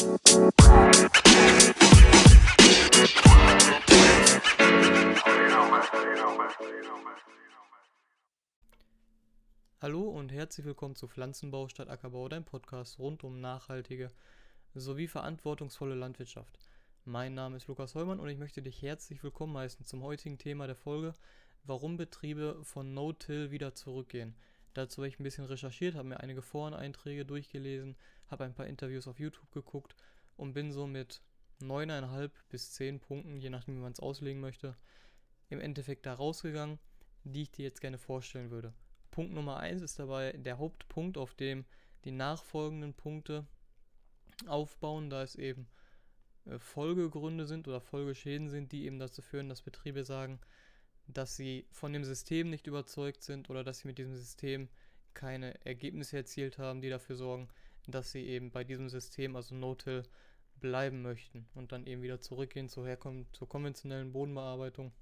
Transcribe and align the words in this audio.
Hallo 0.00 0.08
und 10.08 10.32
herzlich 10.32 10.64
willkommen 10.64 10.96
zu 10.96 11.06
Pflanzenbau 11.06 11.68
statt 11.68 11.90
Ackerbau, 11.90 12.30
dein 12.30 12.46
Podcast 12.46 12.98
rund 12.98 13.24
um 13.24 13.42
nachhaltige 13.42 14.10
sowie 14.74 15.06
verantwortungsvolle 15.06 15.94
Landwirtschaft. 15.94 16.58
Mein 17.04 17.34
Name 17.34 17.58
ist 17.58 17.66
Lukas 17.66 17.94
Heumann 17.94 18.20
und 18.20 18.30
ich 18.30 18.38
möchte 18.38 18.62
dich 18.62 18.80
herzlich 18.80 19.22
willkommen 19.22 19.58
heißen 19.58 19.84
zum 19.84 20.02
heutigen 20.02 20.38
Thema 20.38 20.66
der 20.66 20.76
Folge, 20.76 21.12
warum 21.64 21.98
Betriebe 21.98 22.58
von 22.62 22.94
No-Till 22.94 23.50
wieder 23.50 23.74
zurückgehen. 23.74 24.34
Dazu 24.72 25.02
habe 25.02 25.08
ich 25.08 25.20
ein 25.20 25.24
bisschen 25.24 25.44
recherchiert, 25.44 25.94
habe 25.94 26.08
mir 26.08 26.20
einige 26.20 26.40
Foreneinträge 26.40 27.26
durchgelesen, 27.26 27.96
habe 28.30 28.44
ein 28.44 28.54
paar 28.54 28.66
Interviews 28.66 29.08
auf 29.08 29.18
YouTube 29.18 29.50
geguckt 29.52 29.94
und 30.36 30.52
bin 30.52 30.72
so 30.72 30.86
mit 30.86 31.22
9,5 31.60 32.30
bis 32.48 32.72
10 32.72 33.00
Punkten, 33.00 33.36
je 33.36 33.50
nachdem 33.50 33.76
wie 33.76 33.80
man 33.80 33.92
es 33.92 34.00
auslegen 34.00 34.40
möchte, 34.40 34.76
im 35.48 35.60
Endeffekt 35.60 36.06
da 36.06 36.14
rausgegangen, 36.14 36.78
die 37.24 37.42
ich 37.42 37.50
dir 37.50 37.64
jetzt 37.64 37.80
gerne 37.80 37.98
vorstellen 37.98 38.50
würde. 38.50 38.72
Punkt 39.10 39.32
Nummer 39.32 39.58
1 39.58 39.82
ist 39.82 39.98
dabei 39.98 40.32
der 40.32 40.58
Hauptpunkt, 40.58 41.18
auf 41.18 41.34
dem 41.34 41.64
die 42.04 42.12
nachfolgenden 42.12 42.94
Punkte 42.94 43.46
aufbauen, 44.46 45.10
da 45.10 45.22
es 45.22 45.34
eben 45.34 45.68
äh, 46.46 46.58
Folgegründe 46.58 47.46
sind 47.46 47.68
oder 47.68 47.80
Folgeschäden 47.80 48.48
sind, 48.48 48.72
die 48.72 48.84
eben 48.86 48.98
dazu 48.98 49.22
führen, 49.22 49.48
dass 49.48 49.62
Betriebe 49.62 50.04
sagen, 50.04 50.40
dass 51.06 51.36
sie 51.36 51.66
von 51.70 51.92
dem 51.92 52.04
System 52.04 52.48
nicht 52.50 52.66
überzeugt 52.66 53.22
sind 53.22 53.50
oder 53.50 53.64
dass 53.64 53.80
sie 53.80 53.88
mit 53.88 53.98
diesem 53.98 54.14
System 54.14 54.68
keine 55.12 55.62
Ergebnisse 55.66 56.16
erzielt 56.16 56.58
haben, 56.58 56.80
die 56.80 56.88
dafür 56.88 57.16
sorgen, 57.16 57.48
dass 57.90 58.12
sie 58.12 58.24
eben 58.26 58.50
bei 58.50 58.64
diesem 58.64 58.88
System, 58.88 59.36
also 59.36 59.54
No-Till, 59.54 60.02
bleiben 60.60 61.02
möchten 61.02 61.48
und 61.54 61.72
dann 61.72 61.86
eben 61.86 62.02
wieder 62.02 62.20
zurückgehen 62.20 62.68
zur, 62.68 62.86
zur 63.32 63.48
konventionellen 63.48 64.12
Bodenbearbeitung, 64.12 64.92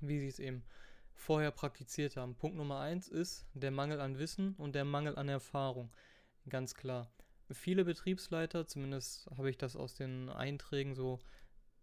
wie 0.00 0.18
sie 0.18 0.28
es 0.28 0.38
eben 0.38 0.64
vorher 1.14 1.50
praktiziert 1.50 2.16
haben. 2.16 2.34
Punkt 2.34 2.56
Nummer 2.56 2.80
eins 2.80 3.08
ist 3.08 3.46
der 3.54 3.70
Mangel 3.70 4.00
an 4.00 4.18
Wissen 4.18 4.54
und 4.56 4.74
der 4.74 4.84
Mangel 4.84 5.16
an 5.16 5.28
Erfahrung. 5.28 5.90
Ganz 6.48 6.74
klar. 6.74 7.10
Viele 7.50 7.84
Betriebsleiter, 7.84 8.66
zumindest 8.66 9.30
habe 9.36 9.50
ich 9.50 9.56
das 9.56 9.76
aus 9.76 9.94
den 9.94 10.28
Einträgen 10.28 10.94
so 10.94 11.20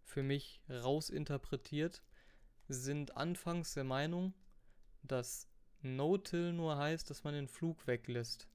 für 0.04 0.24
mich 0.24 0.62
rausinterpretiert, 0.70 2.04
sind 2.68 3.16
anfangs 3.16 3.74
der 3.74 3.86
Meinung, 3.86 4.34
dass 5.04 5.48
No-Till 5.82 6.54
nur 6.54 6.78
heißt, 6.78 7.10
dass 7.10 7.24
man 7.24 7.34
den 7.34 7.48
Flug 7.48 7.88
weglässt. 7.88 8.48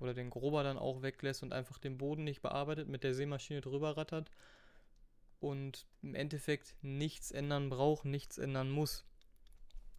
Oder 0.00 0.14
den 0.14 0.30
Grober 0.30 0.62
dann 0.62 0.78
auch 0.78 1.02
weglässt 1.02 1.42
und 1.42 1.52
einfach 1.52 1.78
den 1.78 1.98
Boden 1.98 2.24
nicht 2.24 2.40
bearbeitet, 2.42 2.88
mit 2.88 3.02
der 3.02 3.14
Sämaschine 3.14 3.60
drüber 3.60 3.96
rattert 3.96 4.30
und 5.40 5.86
im 6.02 6.14
Endeffekt 6.14 6.76
nichts 6.82 7.30
ändern 7.30 7.70
braucht, 7.70 8.04
nichts 8.04 8.38
ändern 8.38 8.70
muss. 8.70 9.04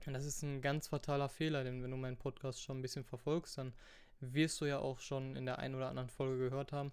Und 0.06 0.14
das 0.14 0.26
ist 0.26 0.42
ein 0.42 0.62
ganz 0.62 0.88
fataler 0.88 1.30
Fehler, 1.30 1.64
denn 1.64 1.84
wenn 1.84 1.92
du 1.92 1.98
meinen 1.98 2.18
Podcast 2.18 2.62
schon 2.62 2.80
ein 2.80 2.82
bisschen 2.82 3.04
verfolgst, 3.04 3.58
dann 3.58 3.74
wirst 4.22 4.60
du 4.62 4.66
ja 4.66 4.80
auch 4.80 5.00
schon 5.00 5.36
in 5.36 5.46
der 5.46 5.60
einen 5.60 5.76
oder 5.76 5.90
anderen 5.90 6.10
Folge 6.10 6.50
gehört 6.50 6.72
haben, 6.72 6.92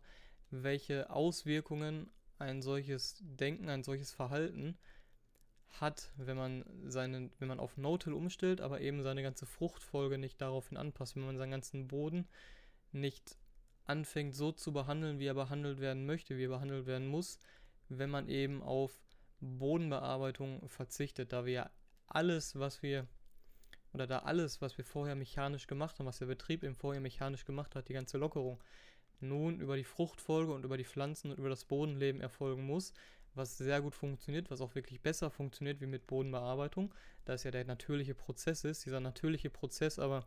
welche 0.51 1.11
Auswirkungen 1.11 2.11
ein 2.39 2.63
solches 2.63 3.17
Denken, 3.21 3.69
ein 3.69 3.83
solches 3.83 4.13
Verhalten 4.13 4.77
hat, 5.81 6.13
wenn 6.17 6.37
man 6.37 6.65
seinen, 6.85 7.33
wenn 7.39 7.49
man 7.49 7.61
auf 7.61 7.77
No-Till 7.77 8.13
umstellt, 8.13 8.61
aber 8.61 8.81
eben 8.81 9.03
seine 9.03 9.23
ganze 9.23 9.47
Fruchtfolge 9.47 10.19
nicht 10.19 10.41
daraufhin 10.41 10.77
anpasst, 10.77 11.17
wenn 11.17 11.27
man 11.27 11.37
seinen 11.37 11.51
ganzen 11.51 11.89
Boden 11.89 12.29
nicht 12.97 13.39
anfängt 13.85 14.35
so 14.35 14.53
zu 14.53 14.73
behandeln, 14.73 15.19
wie 15.19 15.27
er 15.27 15.35
behandelt 15.35 15.81
werden 15.81 16.07
möchte, 16.07 16.37
wie 16.37 16.45
er 16.45 16.51
behandelt 16.51 16.87
werden 16.87 17.07
muss, 17.07 17.39
wenn 17.89 18.11
man 18.11 18.29
eben 18.29 18.63
auf 18.63 19.01
Bodenbearbeitung 19.41 20.69
verzichtet, 20.69 21.33
da 21.33 21.45
wir 21.45 21.53
ja 21.53 21.71
alles, 22.09 22.59
was 22.59 22.83
wir 22.83 23.07
oder 23.93 24.07
da 24.07 24.19
alles, 24.21 24.61
was 24.61 24.77
wir 24.77 24.85
vorher 24.85 25.15
mechanisch 25.15 25.67
gemacht 25.67 25.99
haben, 25.99 26.07
was 26.07 26.19
der 26.19 26.27
Betrieb 26.27 26.63
eben 26.63 26.75
vorher 26.75 27.01
mechanisch 27.01 27.45
gemacht 27.45 27.75
hat, 27.75 27.89
die 27.89 27.95
ganze 27.95 28.19
Lockerung, 28.19 28.63
nun 29.21 29.61
über 29.61 29.77
die 29.77 29.85
Fruchtfolge 29.85 30.53
und 30.53 30.65
über 30.65 30.77
die 30.77 30.85
Pflanzen 30.85 31.31
und 31.31 31.39
über 31.39 31.49
das 31.49 31.65
Bodenleben 31.65 32.21
erfolgen 32.21 32.67
muss, 32.67 32.93
was 33.35 33.57
sehr 33.57 33.81
gut 33.81 33.95
funktioniert, 33.95 34.51
was 34.51 34.61
auch 34.61 34.75
wirklich 34.75 35.01
besser 35.01 35.31
funktioniert 35.31 35.81
wie 35.81 35.87
mit 35.87 36.07
Bodenbearbeitung, 36.07 36.93
da 37.25 37.35
es 37.35 37.45
ja 37.45 37.51
der 37.51 37.65
natürliche 37.65 38.15
Prozess 38.15 38.65
ist, 38.65 38.85
dieser 38.85 39.01
natürliche 39.01 39.51
Prozess 39.51 39.99
aber 39.99 40.27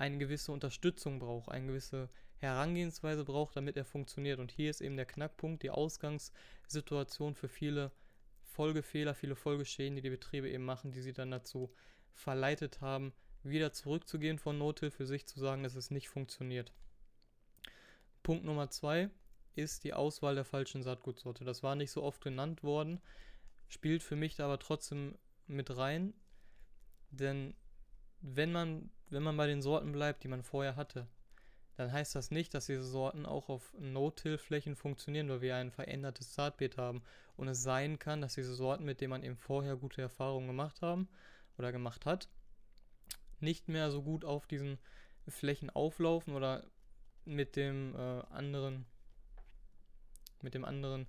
eine 0.00 0.18
gewisse 0.18 0.50
Unterstützung 0.50 1.18
braucht, 1.18 1.50
eine 1.50 1.66
gewisse 1.66 2.08
Herangehensweise 2.38 3.24
braucht, 3.24 3.54
damit 3.54 3.76
er 3.76 3.84
funktioniert. 3.84 4.40
Und 4.40 4.50
hier 4.50 4.70
ist 4.70 4.80
eben 4.80 4.96
der 4.96 5.04
Knackpunkt, 5.04 5.62
die 5.62 5.70
Ausgangssituation 5.70 7.34
für 7.34 7.48
viele 7.48 7.92
Folgefehler, 8.42 9.14
viele 9.14 9.36
Folgeschäden, 9.36 9.96
die 9.96 10.02
die 10.02 10.10
Betriebe 10.10 10.48
eben 10.48 10.64
machen, 10.64 10.90
die 10.90 11.02
sie 11.02 11.12
dann 11.12 11.30
dazu 11.30 11.70
verleitet 12.14 12.80
haben, 12.80 13.12
wieder 13.42 13.72
zurückzugehen 13.72 14.38
von 14.38 14.56
Nothilfe 14.56 14.96
für 14.96 15.06
sich 15.06 15.26
zu 15.26 15.38
sagen, 15.38 15.62
dass 15.62 15.74
es 15.74 15.90
nicht 15.90 16.08
funktioniert. 16.08 16.72
Punkt 18.22 18.44
Nummer 18.44 18.70
zwei 18.70 19.10
ist 19.54 19.84
die 19.84 19.92
Auswahl 19.92 20.34
der 20.34 20.44
falschen 20.44 20.82
Saatgutsorte. 20.82 21.44
Das 21.44 21.62
war 21.62 21.74
nicht 21.74 21.90
so 21.90 22.02
oft 22.02 22.22
genannt 22.22 22.62
worden, 22.62 23.00
spielt 23.68 24.02
für 24.02 24.16
mich 24.16 24.36
da 24.36 24.46
aber 24.46 24.58
trotzdem 24.58 25.18
mit 25.46 25.76
rein, 25.76 26.14
denn 27.10 27.54
wenn 28.20 28.52
man, 28.52 28.90
wenn 29.10 29.22
man 29.22 29.36
bei 29.36 29.46
den 29.46 29.62
Sorten 29.62 29.92
bleibt, 29.92 30.24
die 30.24 30.28
man 30.28 30.42
vorher 30.42 30.76
hatte, 30.76 31.06
dann 31.76 31.92
heißt 31.92 32.14
das 32.14 32.30
nicht, 32.30 32.52
dass 32.52 32.66
diese 32.66 32.84
Sorten 32.84 33.24
auch 33.24 33.48
auf 33.48 33.72
No-Till-Flächen 33.78 34.76
funktionieren, 34.76 35.28
weil 35.28 35.40
wir 35.40 35.56
ein 35.56 35.70
verändertes 35.70 36.34
Saatbeet 36.34 36.76
haben. 36.76 37.02
Und 37.36 37.48
es 37.48 37.62
sein 37.62 37.98
kann, 37.98 38.20
dass 38.20 38.34
diese 38.34 38.54
Sorten, 38.54 38.84
mit 38.84 39.00
denen 39.00 39.10
man 39.10 39.22
eben 39.22 39.36
vorher 39.36 39.76
gute 39.76 40.02
Erfahrungen 40.02 40.46
gemacht 40.46 40.82
haben 40.82 41.08
oder 41.56 41.72
gemacht 41.72 42.04
hat, 42.04 42.28
nicht 43.40 43.68
mehr 43.68 43.90
so 43.90 44.02
gut 44.02 44.24
auf 44.24 44.46
diesen 44.46 44.78
Flächen 45.26 45.70
auflaufen 45.70 46.34
oder 46.34 46.64
mit 47.24 47.56
dem 47.56 47.94
äh, 47.94 48.22
anderen 48.30 48.84
mit 50.42 50.54
dem 50.54 50.64
anderen 50.64 51.06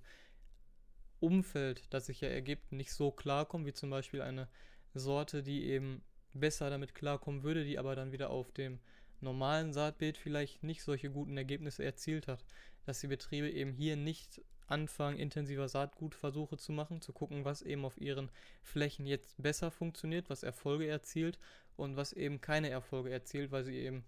Umfeld, 1.20 1.84
das 1.90 2.06
sich 2.06 2.20
ja 2.20 2.28
ergibt, 2.28 2.72
nicht 2.72 2.92
so 2.92 3.10
klarkommen, 3.10 3.66
wie 3.66 3.72
zum 3.72 3.90
Beispiel 3.90 4.22
eine 4.22 4.48
Sorte, 4.94 5.42
die 5.42 5.64
eben 5.64 6.02
besser 6.34 6.70
damit 6.70 6.94
klarkommen 6.94 7.42
würde, 7.42 7.64
die 7.64 7.78
aber 7.78 7.96
dann 7.96 8.12
wieder 8.12 8.30
auf 8.30 8.52
dem 8.52 8.78
normalen 9.20 9.72
Saatbeet 9.72 10.18
vielleicht 10.18 10.62
nicht 10.62 10.82
solche 10.82 11.10
guten 11.10 11.36
Ergebnisse 11.36 11.84
erzielt 11.84 12.28
hat. 12.28 12.44
Dass 12.84 13.00
die 13.00 13.06
Betriebe 13.06 13.50
eben 13.50 13.72
hier 13.72 13.96
nicht 13.96 14.42
anfangen, 14.66 15.18
intensiver 15.18 15.68
Saatgutversuche 15.68 16.56
zu 16.56 16.72
machen, 16.72 17.00
zu 17.00 17.12
gucken, 17.12 17.44
was 17.44 17.62
eben 17.62 17.84
auf 17.84 18.00
ihren 18.00 18.30
Flächen 18.62 19.06
jetzt 19.06 19.40
besser 19.40 19.70
funktioniert, 19.70 20.30
was 20.30 20.42
Erfolge 20.42 20.86
erzielt 20.86 21.38
und 21.76 21.96
was 21.96 22.12
eben 22.12 22.40
keine 22.40 22.70
Erfolge 22.70 23.10
erzielt, 23.10 23.50
weil 23.50 23.64
sie 23.64 23.76
eben 23.76 24.04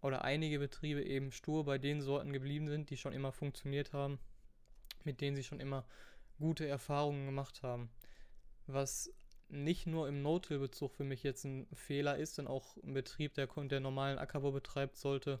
oder 0.00 0.24
einige 0.24 0.58
Betriebe 0.58 1.02
eben 1.02 1.32
stur 1.32 1.64
bei 1.64 1.78
den 1.78 2.02
Sorten 2.02 2.32
geblieben 2.32 2.68
sind, 2.68 2.90
die 2.90 2.96
schon 2.96 3.12
immer 3.12 3.32
funktioniert 3.32 3.92
haben, 3.92 4.18
mit 5.04 5.20
denen 5.20 5.36
sie 5.36 5.42
schon 5.42 5.60
immer 5.60 5.84
gute 6.38 6.68
Erfahrungen 6.68 7.26
gemacht 7.26 7.62
haben. 7.62 7.90
Was 8.66 9.12
nicht 9.48 9.86
nur 9.86 10.08
im 10.08 10.22
No-Till-Bezug 10.22 10.94
für 10.94 11.04
mich 11.04 11.22
jetzt 11.22 11.44
ein 11.44 11.66
Fehler 11.72 12.16
ist, 12.16 12.38
denn 12.38 12.46
auch 12.46 12.76
ein 12.82 12.94
Betrieb, 12.94 13.34
der, 13.34 13.46
der 13.46 13.80
normalen 13.80 14.18
Ackerbau 14.18 14.52
betreibt, 14.52 14.96
sollte 14.96 15.40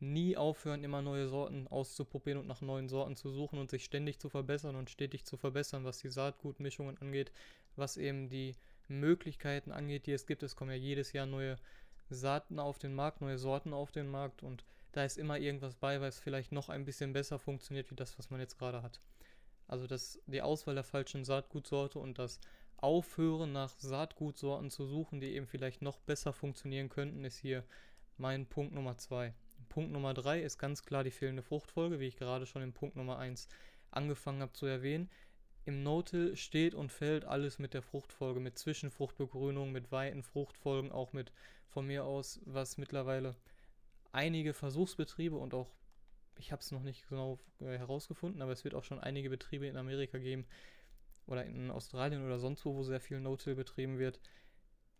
nie 0.00 0.36
aufhören, 0.36 0.84
immer 0.84 1.02
neue 1.02 1.28
Sorten 1.28 1.66
auszuprobieren 1.68 2.40
und 2.40 2.46
nach 2.46 2.60
neuen 2.60 2.88
Sorten 2.88 3.16
zu 3.16 3.30
suchen 3.30 3.58
und 3.58 3.70
sich 3.70 3.84
ständig 3.84 4.18
zu 4.18 4.28
verbessern 4.28 4.76
und 4.76 4.90
stetig 4.90 5.24
zu 5.24 5.36
verbessern, 5.36 5.84
was 5.84 5.98
die 5.98 6.10
Saatgutmischungen 6.10 6.98
angeht, 6.98 7.32
was 7.76 7.96
eben 7.96 8.28
die 8.28 8.54
Möglichkeiten 8.88 9.72
angeht, 9.72 10.06
die 10.06 10.12
es 10.12 10.26
gibt. 10.26 10.42
Es 10.42 10.56
kommen 10.56 10.70
ja 10.70 10.76
jedes 10.76 11.12
Jahr 11.12 11.26
neue 11.26 11.56
Saaten 12.10 12.58
auf 12.58 12.78
den 12.78 12.94
Markt, 12.94 13.20
neue 13.20 13.38
Sorten 13.38 13.72
auf 13.72 13.90
den 13.90 14.08
Markt 14.08 14.42
und 14.42 14.64
da 14.92 15.04
ist 15.04 15.18
immer 15.18 15.38
irgendwas 15.38 15.74
bei, 15.74 16.00
weil 16.00 16.08
es 16.08 16.20
vielleicht 16.20 16.52
noch 16.52 16.68
ein 16.68 16.84
bisschen 16.84 17.12
besser 17.12 17.38
funktioniert 17.38 17.90
wie 17.90 17.96
das, 17.96 18.18
was 18.18 18.30
man 18.30 18.40
jetzt 18.40 18.58
gerade 18.58 18.82
hat. 18.82 19.00
Also 19.66 19.86
das, 19.86 20.20
die 20.26 20.42
Auswahl 20.42 20.74
der 20.74 20.84
falschen 20.84 21.24
Saatgutsorte 21.24 21.98
und 21.98 22.18
das 22.18 22.40
Aufhören 22.78 23.52
nach 23.52 23.78
Saatgutsorten 23.78 24.70
zu 24.70 24.86
suchen, 24.86 25.20
die 25.20 25.34
eben 25.34 25.46
vielleicht 25.46 25.82
noch 25.82 25.98
besser 25.98 26.32
funktionieren 26.32 26.88
könnten, 26.88 27.24
ist 27.24 27.38
hier 27.38 27.64
mein 28.18 28.46
Punkt 28.46 28.74
Nummer 28.74 28.96
zwei. 28.98 29.34
Punkt 29.68 29.92
Nummer 29.92 30.14
drei 30.14 30.42
ist 30.42 30.58
ganz 30.58 30.84
klar 30.84 31.02
die 31.02 31.10
fehlende 31.10 31.42
Fruchtfolge, 31.42 32.00
wie 32.00 32.06
ich 32.06 32.16
gerade 32.16 32.46
schon 32.46 32.62
im 32.62 32.72
Punkt 32.72 32.96
Nummer 32.96 33.18
eins 33.18 33.48
angefangen 33.90 34.42
habe 34.42 34.52
zu 34.52 34.66
erwähnen. 34.66 35.10
Im 35.64 35.82
No-Till 35.82 36.36
steht 36.36 36.74
und 36.74 36.92
fällt 36.92 37.24
alles 37.24 37.58
mit 37.58 37.74
der 37.74 37.82
Fruchtfolge, 37.82 38.40
mit 38.40 38.58
Zwischenfruchtbegrünung, 38.58 39.72
mit 39.72 39.90
weiten 39.90 40.22
Fruchtfolgen, 40.22 40.92
auch 40.92 41.12
mit 41.12 41.32
von 41.66 41.86
mir 41.86 42.04
aus, 42.04 42.40
was 42.44 42.78
mittlerweile 42.78 43.34
einige 44.12 44.54
Versuchsbetriebe 44.54 45.36
und 45.36 45.54
auch, 45.54 45.70
ich 46.38 46.52
habe 46.52 46.62
es 46.62 46.70
noch 46.70 46.82
nicht 46.82 47.08
genau 47.08 47.38
herausgefunden, 47.58 48.42
aber 48.42 48.52
es 48.52 48.64
wird 48.64 48.74
auch 48.74 48.84
schon 48.84 49.00
einige 49.00 49.28
Betriebe 49.28 49.66
in 49.66 49.76
Amerika 49.76 50.18
geben 50.18 50.46
oder 51.26 51.44
in 51.44 51.70
Australien 51.70 52.24
oder 52.24 52.38
sonst 52.38 52.64
wo, 52.64 52.74
wo 52.74 52.82
sehr 52.82 53.00
viel 53.00 53.20
No-Till 53.20 53.54
betrieben 53.54 53.98
wird, 53.98 54.20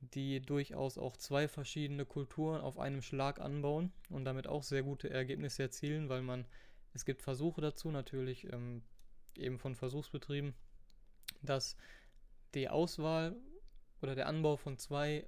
die 0.00 0.40
durchaus 0.40 0.98
auch 0.98 1.16
zwei 1.16 1.48
verschiedene 1.48 2.04
Kulturen 2.04 2.60
auf 2.60 2.78
einem 2.78 3.02
Schlag 3.02 3.40
anbauen 3.40 3.92
und 4.10 4.24
damit 4.24 4.46
auch 4.46 4.62
sehr 4.62 4.82
gute 4.82 5.10
Ergebnisse 5.10 5.62
erzielen, 5.62 6.08
weil 6.08 6.22
man 6.22 6.46
Es 6.92 7.04
gibt 7.04 7.22
Versuche 7.22 7.60
dazu, 7.60 7.90
natürlich 7.90 8.50
ähm, 8.52 8.82
eben 9.36 9.58
von 9.58 9.74
Versuchsbetrieben, 9.74 10.54
dass 11.42 11.76
die 12.54 12.68
Auswahl 12.68 13.36
oder 14.00 14.14
der 14.14 14.28
Anbau 14.28 14.56
von 14.56 14.78
zwei 14.78 15.26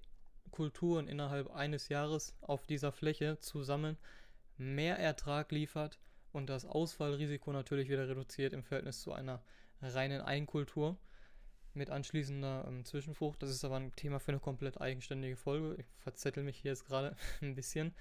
Kulturen 0.51 1.09
innerhalb 1.09 1.51
eines 1.51 1.89
Jahres 1.89 2.35
auf 2.41 2.67
dieser 2.67 2.93
Fläche 2.93 3.39
zusammen 3.39 3.97
mehr 4.57 4.99
Ertrag 4.99 5.53
liefert 5.53 5.99
und 6.33 6.49
das 6.49 6.65
Ausfallrisiko 6.65 7.53
natürlich 7.53 7.89
wieder 7.89 8.09
reduziert 8.09 8.53
im 8.53 8.63
Verhältnis 8.63 9.01
zu 9.01 9.13
einer 9.13 9.43
reinen 9.83 10.21
Einkultur 10.21 10.99
mit 11.75 11.91
anschließender 11.91 12.67
ähm, 12.69 12.85
Zwischenfrucht. 12.85 13.43
Das 13.43 13.51
ist 13.51 13.65
aber 13.65 13.77
ein 13.77 13.95
Thema 13.97 14.19
für 14.19 14.33
eine 14.33 14.41
komplett 14.41 14.81
eigenständige 14.81 15.37
Folge. 15.37 15.77
Ich 15.81 15.87
verzettel 16.01 16.43
mich 16.43 16.59
hier 16.59 16.73
jetzt 16.73 16.87
gerade 16.87 17.17
ein 17.41 17.55
bisschen. 17.55 17.95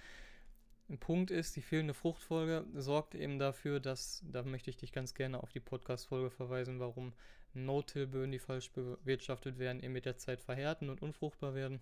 Ein 0.90 1.00
Punkt 1.00 1.32
ist, 1.32 1.56
die 1.56 1.62
fehlende 1.62 1.94
Fruchtfolge 1.94 2.66
sorgt 2.74 3.14
eben 3.14 3.40
dafür, 3.40 3.80
dass, 3.80 4.24
da 4.32 4.44
möchte 4.44 4.70
ich 4.70 4.78
dich 4.78 4.94
ganz 4.94 5.14
gerne 5.14 5.44
auf 5.44 5.52
die 5.52 5.60
Podcast-Folge 5.60 6.30
verweisen, 6.30 6.80
warum 6.80 7.14
No-Till-Böden, 7.54 8.32
die 8.32 8.40
falsch 8.40 8.72
bewirtschaftet 8.72 9.60
werden, 9.60 9.84
eben 9.84 9.94
mit 9.94 10.06
der 10.06 10.18
Zeit 10.18 10.40
verhärten 10.40 10.90
und 10.90 11.02
unfruchtbar 11.02 11.56
werden. 11.56 11.82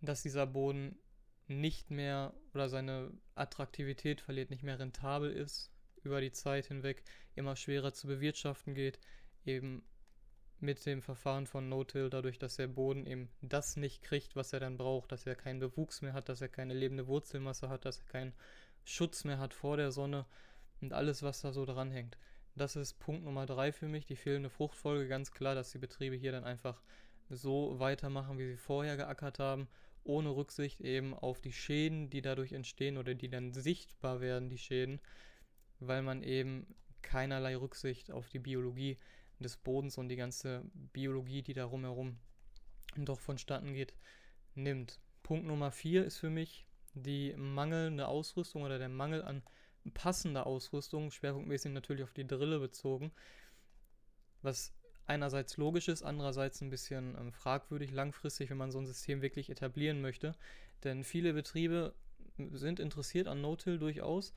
Dass 0.00 0.22
dieser 0.22 0.46
Boden 0.46 0.98
nicht 1.46 1.90
mehr 1.90 2.34
oder 2.54 2.68
seine 2.68 3.12
Attraktivität 3.36 4.20
verliert, 4.20 4.50
nicht 4.50 4.64
mehr 4.64 4.80
rentabel 4.80 5.30
ist, 5.30 5.70
über 6.02 6.20
die 6.20 6.32
Zeit 6.32 6.66
hinweg 6.66 7.04
immer 7.34 7.56
schwerer 7.56 7.92
zu 7.92 8.06
bewirtschaften 8.06 8.74
geht, 8.74 8.98
eben 9.44 9.82
mit 10.60 10.86
dem 10.86 11.02
Verfahren 11.02 11.46
von 11.46 11.68
No-Till, 11.68 12.08
dadurch, 12.08 12.38
dass 12.38 12.56
der 12.56 12.68
Boden 12.68 13.04
eben 13.06 13.28
das 13.40 13.76
nicht 13.76 14.02
kriegt, 14.02 14.36
was 14.36 14.52
er 14.52 14.60
dann 14.60 14.76
braucht, 14.76 15.10
dass 15.10 15.26
er 15.26 15.34
keinen 15.34 15.58
Bewuchs 15.58 16.02
mehr 16.02 16.12
hat, 16.12 16.28
dass 16.28 16.40
er 16.40 16.48
keine 16.48 16.74
lebende 16.74 17.08
Wurzelmasse 17.08 17.68
hat, 17.68 17.84
dass 17.84 17.98
er 17.98 18.06
keinen 18.06 18.32
Schutz 18.84 19.24
mehr 19.24 19.38
hat 19.38 19.54
vor 19.54 19.76
der 19.76 19.90
Sonne 19.90 20.24
und 20.80 20.92
alles, 20.92 21.22
was 21.22 21.40
da 21.40 21.52
so 21.52 21.64
dranhängt. 21.64 22.16
Das 22.54 22.76
ist 22.76 22.98
Punkt 23.00 23.24
Nummer 23.24 23.46
drei 23.46 23.72
für 23.72 23.88
mich, 23.88 24.06
die 24.06 24.16
fehlende 24.16 24.50
Fruchtfolge. 24.50 25.08
Ganz 25.08 25.32
klar, 25.32 25.54
dass 25.54 25.72
die 25.72 25.78
Betriebe 25.78 26.16
hier 26.16 26.32
dann 26.32 26.44
einfach 26.44 26.82
so 27.30 27.78
weitermachen, 27.78 28.38
wie 28.38 28.46
sie 28.46 28.56
vorher 28.56 28.96
geackert 28.96 29.38
haben, 29.38 29.68
ohne 30.04 30.30
Rücksicht 30.30 30.80
eben 30.80 31.14
auf 31.14 31.40
die 31.40 31.52
Schäden, 31.52 32.10
die 32.10 32.22
dadurch 32.22 32.52
entstehen 32.52 32.98
oder 32.98 33.14
die 33.14 33.28
dann 33.28 33.52
sichtbar 33.52 34.20
werden, 34.20 34.50
die 34.50 34.58
Schäden, 34.58 35.00
weil 35.80 36.02
man 36.02 36.22
eben 36.22 36.66
keinerlei 37.02 37.56
Rücksicht 37.56 38.10
auf 38.10 38.28
die 38.28 38.38
Biologie 38.38 38.98
des 39.40 39.56
Bodens 39.56 39.98
und 39.98 40.08
die 40.08 40.16
ganze 40.16 40.62
Biologie, 40.92 41.42
die 41.42 41.54
da 41.54 41.64
rumherum 41.64 42.18
doch 42.96 43.20
vonstatten 43.20 43.74
geht, 43.74 43.94
nimmt. 44.54 45.00
Punkt 45.22 45.46
Nummer 45.46 45.70
vier 45.70 46.04
ist 46.04 46.18
für 46.18 46.30
mich 46.30 46.66
die 46.94 47.34
mangelnde 47.36 48.08
Ausrüstung 48.08 48.62
oder 48.62 48.78
der 48.78 48.88
Mangel 48.88 49.22
an 49.22 49.42
passender 49.94 50.46
Ausrüstung, 50.46 51.10
schwerpunktmäßig 51.10 51.72
natürlich 51.72 52.04
auf 52.04 52.12
die 52.12 52.26
Drille 52.26 52.58
bezogen, 52.58 53.12
was 54.42 54.72
einerseits 55.06 55.56
logisch 55.56 55.88
ist, 55.88 56.02
andererseits 56.02 56.60
ein 56.60 56.70
bisschen 56.70 57.16
ähm, 57.18 57.32
fragwürdig 57.32 57.90
langfristig, 57.90 58.50
wenn 58.50 58.56
man 58.56 58.70
so 58.70 58.78
ein 58.78 58.86
System 58.86 59.22
wirklich 59.22 59.50
etablieren 59.50 60.00
möchte. 60.00 60.34
Denn 60.84 61.04
viele 61.04 61.32
Betriebe 61.32 61.94
sind 62.52 62.80
interessiert 62.80 63.26
an 63.26 63.40
No-Till 63.40 63.78
durchaus, 63.78 64.32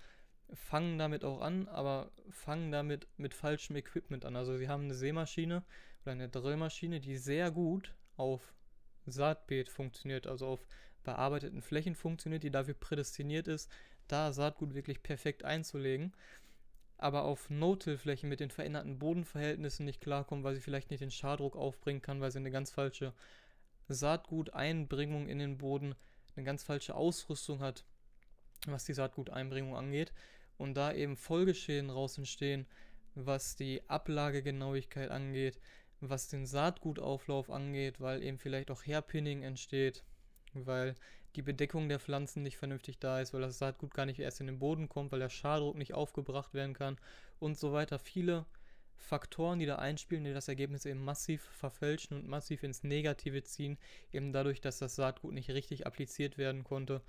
fangen 0.53 0.97
damit 0.97 1.23
auch 1.23 1.41
an, 1.41 1.67
aber 1.67 2.11
fangen 2.29 2.71
damit 2.71 3.07
mit 3.17 3.33
falschem 3.33 3.75
Equipment 3.75 4.25
an. 4.25 4.35
Also 4.35 4.57
sie 4.57 4.67
haben 4.67 4.83
eine 4.83 4.93
Sämaschine 4.93 5.63
oder 6.03 6.11
eine 6.11 6.29
Drillmaschine, 6.29 6.99
die 6.99 7.17
sehr 7.17 7.51
gut 7.51 7.93
auf 8.17 8.53
Saatbeet 9.05 9.69
funktioniert, 9.69 10.27
also 10.27 10.47
auf 10.47 10.65
bearbeiteten 11.03 11.61
Flächen 11.61 11.95
funktioniert, 11.95 12.43
die 12.43 12.51
dafür 12.51 12.73
prädestiniert 12.73 13.47
ist, 13.47 13.71
da 14.07 14.33
Saatgut 14.33 14.73
wirklich 14.73 15.03
perfekt 15.03 15.43
einzulegen, 15.43 16.13
aber 16.97 17.23
auf 17.23 17.49
No-Till-Flächen 17.49 18.29
mit 18.29 18.39
den 18.39 18.51
veränderten 18.51 18.99
Bodenverhältnissen 18.99 19.85
nicht 19.85 20.01
klarkommen, 20.01 20.43
weil 20.43 20.55
sie 20.55 20.61
vielleicht 20.61 20.89
nicht 20.89 21.01
den 21.01 21.11
Schadruck 21.11 21.55
aufbringen 21.55 22.01
kann, 22.01 22.21
weil 22.21 22.31
sie 22.31 22.39
eine 22.39 22.51
ganz 22.51 22.71
falsche 22.71 23.13
Saatguteinbringung 23.87 25.27
in 25.27 25.39
den 25.39 25.57
Boden, 25.57 25.95
eine 26.35 26.45
ganz 26.45 26.63
falsche 26.63 26.95
Ausrüstung 26.95 27.59
hat, 27.59 27.83
was 28.65 28.85
die 28.85 28.93
Saatguteinbringung 28.93 29.75
angeht 29.75 30.11
und 30.57 30.75
da 30.75 30.93
eben 30.93 31.15
Folgeschäden 31.17 31.89
raus 31.89 32.17
entstehen, 32.17 32.65
was 33.15 33.55
die 33.55 33.81
Ablagegenauigkeit 33.87 35.09
angeht, 35.09 35.59
was 36.01 36.27
den 36.27 36.45
Saatgutauflauf 36.45 37.49
angeht, 37.49 37.99
weil 38.01 38.23
eben 38.23 38.37
vielleicht 38.37 38.71
auch 38.71 38.85
Hairpinning 38.85 39.43
entsteht, 39.43 40.03
weil 40.53 40.95
die 41.35 41.41
Bedeckung 41.41 41.89
der 41.89 41.99
Pflanzen 41.99 42.43
nicht 42.43 42.57
vernünftig 42.57 42.99
da 42.99 43.19
ist, 43.19 43.33
weil 43.33 43.41
das 43.41 43.57
Saatgut 43.57 43.93
gar 43.93 44.05
nicht 44.05 44.19
erst 44.19 44.39
in 44.39 44.47
den 44.47 44.59
Boden 44.59 44.87
kommt, 44.87 45.11
weil 45.11 45.19
der 45.19 45.29
Schadruck 45.29 45.75
nicht 45.75 45.93
aufgebracht 45.93 46.53
werden 46.53 46.73
kann 46.73 46.97
und 47.39 47.57
so 47.57 47.73
weiter. 47.73 47.99
Viele 47.99 48.45
Faktoren, 48.97 49.59
die 49.59 49.65
da 49.65 49.75
einspielen, 49.75 50.23
die 50.23 50.33
das 50.33 50.47
Ergebnis 50.47 50.85
eben 50.85 51.03
massiv 51.03 51.43
verfälschen 51.43 52.17
und 52.17 52.27
massiv 52.27 52.63
ins 52.63 52.83
Negative 52.83 53.43
ziehen, 53.43 53.77
eben 54.11 54.31
dadurch, 54.31 54.61
dass 54.61 54.79
das 54.79 54.95
Saatgut 54.95 55.33
nicht 55.33 55.49
richtig 55.49 55.85
appliziert 55.85 56.37
werden 56.37 56.63
konnte 56.63 57.01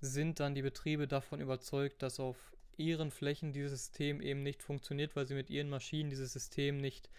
sind 0.00 0.40
dann 0.40 0.54
die 0.54 0.62
Betriebe 0.62 1.08
davon 1.08 1.40
überzeugt, 1.40 2.02
dass 2.02 2.20
auf 2.20 2.36
ihren 2.76 3.10
Flächen 3.10 3.52
dieses 3.52 3.86
System 3.86 4.20
eben 4.20 4.42
nicht 4.42 4.62
funktioniert, 4.62 5.16
weil 5.16 5.26
sie 5.26 5.34
mit 5.34 5.50
ihren 5.50 5.68
Maschinen 5.68 6.10
dieses 6.10 6.32
System 6.32 6.78
nicht 6.78 7.10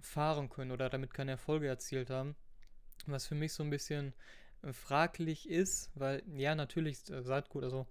fahren 0.00 0.48
können 0.48 0.72
oder 0.72 0.90
damit 0.90 1.14
keine 1.14 1.32
Erfolge 1.32 1.68
erzielt 1.68 2.10
haben. 2.10 2.34
Was 3.06 3.26
für 3.26 3.36
mich 3.36 3.52
so 3.52 3.62
ein 3.62 3.70
bisschen 3.70 4.12
äh, 4.62 4.72
fraglich 4.72 5.48
ist, 5.48 5.90
weil 5.94 6.22
ja, 6.36 6.54
natürlich 6.54 6.98
Saatgut, 6.98 7.64
also 7.64 7.86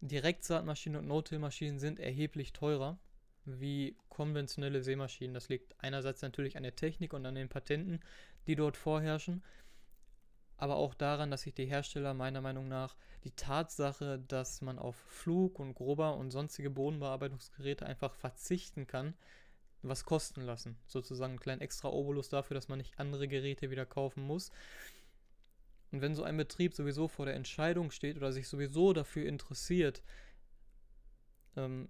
Direktsaatmaschinen 0.00 1.00
und 1.00 1.08
No-Till-Maschinen 1.08 1.78
sind 1.78 2.00
erheblich 2.00 2.52
teurer 2.52 2.98
wie 3.44 3.96
konventionelle 4.08 4.82
Sämaschinen. 4.82 5.34
Das 5.34 5.48
liegt 5.48 5.74
einerseits 5.78 6.22
natürlich 6.22 6.56
an 6.56 6.62
der 6.62 6.76
Technik 6.76 7.12
und 7.12 7.26
an 7.26 7.34
den 7.34 7.48
Patenten, 7.48 8.00
die 8.46 8.56
dort 8.56 8.76
vorherrschen, 8.76 9.42
aber 10.62 10.76
auch 10.76 10.94
daran, 10.94 11.32
dass 11.32 11.42
sich 11.42 11.54
die 11.54 11.66
Hersteller 11.66 12.14
meiner 12.14 12.40
Meinung 12.40 12.68
nach 12.68 12.94
die 13.24 13.32
Tatsache, 13.32 14.20
dass 14.28 14.62
man 14.62 14.78
auf 14.78 14.94
Flug 14.94 15.58
und 15.58 15.74
Grober 15.74 16.16
und 16.16 16.30
sonstige 16.30 16.70
Bodenbearbeitungsgeräte 16.70 17.84
einfach 17.84 18.14
verzichten 18.14 18.86
kann, 18.86 19.14
was 19.82 20.04
kosten 20.04 20.42
lassen. 20.42 20.78
Sozusagen 20.86 21.32
einen 21.32 21.40
kleinen 21.40 21.62
extra 21.62 21.88
Obolus 21.88 22.28
dafür, 22.28 22.54
dass 22.54 22.68
man 22.68 22.78
nicht 22.78 23.00
andere 23.00 23.26
Geräte 23.26 23.70
wieder 23.72 23.84
kaufen 23.84 24.22
muss. 24.22 24.52
Und 25.90 26.00
wenn 26.00 26.14
so 26.14 26.22
ein 26.22 26.36
Betrieb 26.36 26.74
sowieso 26.74 27.08
vor 27.08 27.26
der 27.26 27.34
Entscheidung 27.34 27.90
steht 27.90 28.16
oder 28.16 28.30
sich 28.30 28.46
sowieso 28.46 28.92
dafür 28.92 29.26
interessiert, 29.26 30.00
ähm, 31.56 31.88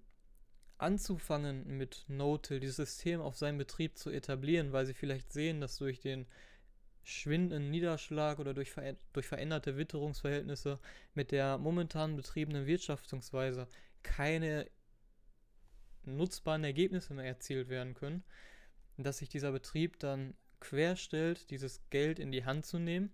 anzufangen 0.79 1.77
mit 1.77 2.07
No-Till, 2.09 2.59
dieses 2.59 2.77
System 2.77 3.21
auf 3.21 3.37
seinem 3.37 3.59
Betrieb 3.59 3.99
zu 3.99 4.09
etablieren, 4.09 4.73
weil 4.73 4.87
sie 4.87 4.95
vielleicht 4.95 5.31
sehen, 5.31 5.61
dass 5.61 5.77
durch 5.77 6.01
den 6.01 6.27
schwindenden 7.05 7.71
Niederschlag 7.71 8.39
oder 8.39 8.55
durch, 8.55 8.71
ver 8.71 8.97
durch 9.13 9.27
veränderte 9.27 9.77
Witterungsverhältnisse 9.77 10.79
mit 11.15 11.33
der 11.33 11.59
momentan 11.59 12.17
betriebenen 12.17 12.67
Wirtschaftungsweise 12.67 13.67
keine 14.03 14.71
nutzbaren 16.05 16.65
Ergebnisse 16.65 17.15
mehr 17.15 17.27
erzielt 17.27 17.69
werden 17.69 17.95
können, 17.95 18.25
dass 18.97 19.19
sich 19.19 19.29
dieser 19.29 19.53
Betrieb 19.53 19.99
dann 19.99 20.35
querstellt, 20.61 21.51
dieses 21.51 21.83
Geld 21.91 22.19
in 22.19 22.31
die 22.31 22.45
Hand 22.45 22.67
zu 22.67 22.79
nehmen 22.79 23.13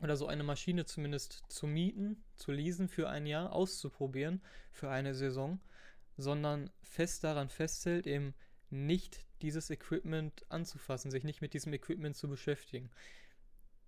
oder 0.00 0.16
so 0.16 0.26
eine 0.26 0.42
Maschine 0.42 0.86
zumindest 0.86 1.44
zu 1.48 1.66
mieten, 1.66 2.24
zu 2.34 2.50
leasen 2.52 2.88
für 2.88 3.08
ein 3.08 3.26
Jahr, 3.26 3.52
auszuprobieren 3.52 4.42
für 4.72 4.90
eine 4.90 5.14
Saison, 5.14 5.60
sondern 6.16 6.70
fest 6.82 7.24
daran 7.24 7.48
festhält, 7.48 8.06
eben 8.06 8.34
nicht 8.70 9.24
dieses 9.44 9.68
Equipment 9.68 10.44
anzufassen, 10.48 11.10
sich 11.10 11.22
nicht 11.22 11.42
mit 11.42 11.52
diesem 11.52 11.72
Equipment 11.74 12.16
zu 12.16 12.28
beschäftigen. 12.28 12.90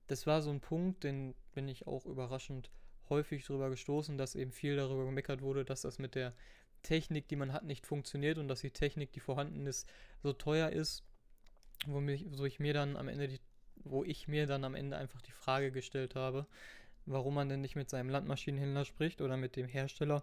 Das 0.06 0.26
war 0.26 0.42
so 0.42 0.50
ein 0.50 0.60
Punkt, 0.60 1.02
den 1.02 1.34
bin 1.54 1.66
ich 1.66 1.86
auch 1.86 2.04
überraschend 2.04 2.70
häufig 3.08 3.44
drüber 3.44 3.70
gestoßen, 3.70 4.18
dass 4.18 4.34
eben 4.34 4.52
viel 4.52 4.76
darüber 4.76 5.06
gemeckert 5.06 5.40
wurde, 5.40 5.64
dass 5.64 5.80
das 5.80 5.98
mit 5.98 6.14
der 6.14 6.34
Technik, 6.82 7.26
die 7.28 7.36
man 7.36 7.54
hat, 7.54 7.64
nicht 7.64 7.86
funktioniert 7.86 8.36
und 8.36 8.48
dass 8.48 8.60
die 8.60 8.70
Technik, 8.70 9.12
die 9.12 9.20
vorhanden 9.20 9.66
ist, 9.66 9.88
so 10.22 10.34
teuer 10.34 10.68
ist, 10.68 11.04
wo, 11.86 12.00
mich, 12.00 12.26
wo 12.28 12.44
ich 12.44 12.60
mir 12.60 12.74
dann 12.74 12.96
am 12.96 13.08
Ende 13.08 13.26
die, 13.26 13.40
wo 13.76 14.04
ich 14.04 14.28
mir 14.28 14.46
dann 14.46 14.62
am 14.62 14.74
Ende 14.74 14.98
einfach 14.98 15.22
die 15.22 15.32
Frage 15.32 15.72
gestellt 15.72 16.16
habe, 16.16 16.46
warum 17.06 17.34
man 17.34 17.48
denn 17.48 17.62
nicht 17.62 17.76
mit 17.76 17.88
seinem 17.88 18.10
Landmaschinenhändler 18.10 18.84
spricht 18.84 19.22
oder 19.22 19.38
mit 19.38 19.56
dem 19.56 19.68
Hersteller 19.68 20.22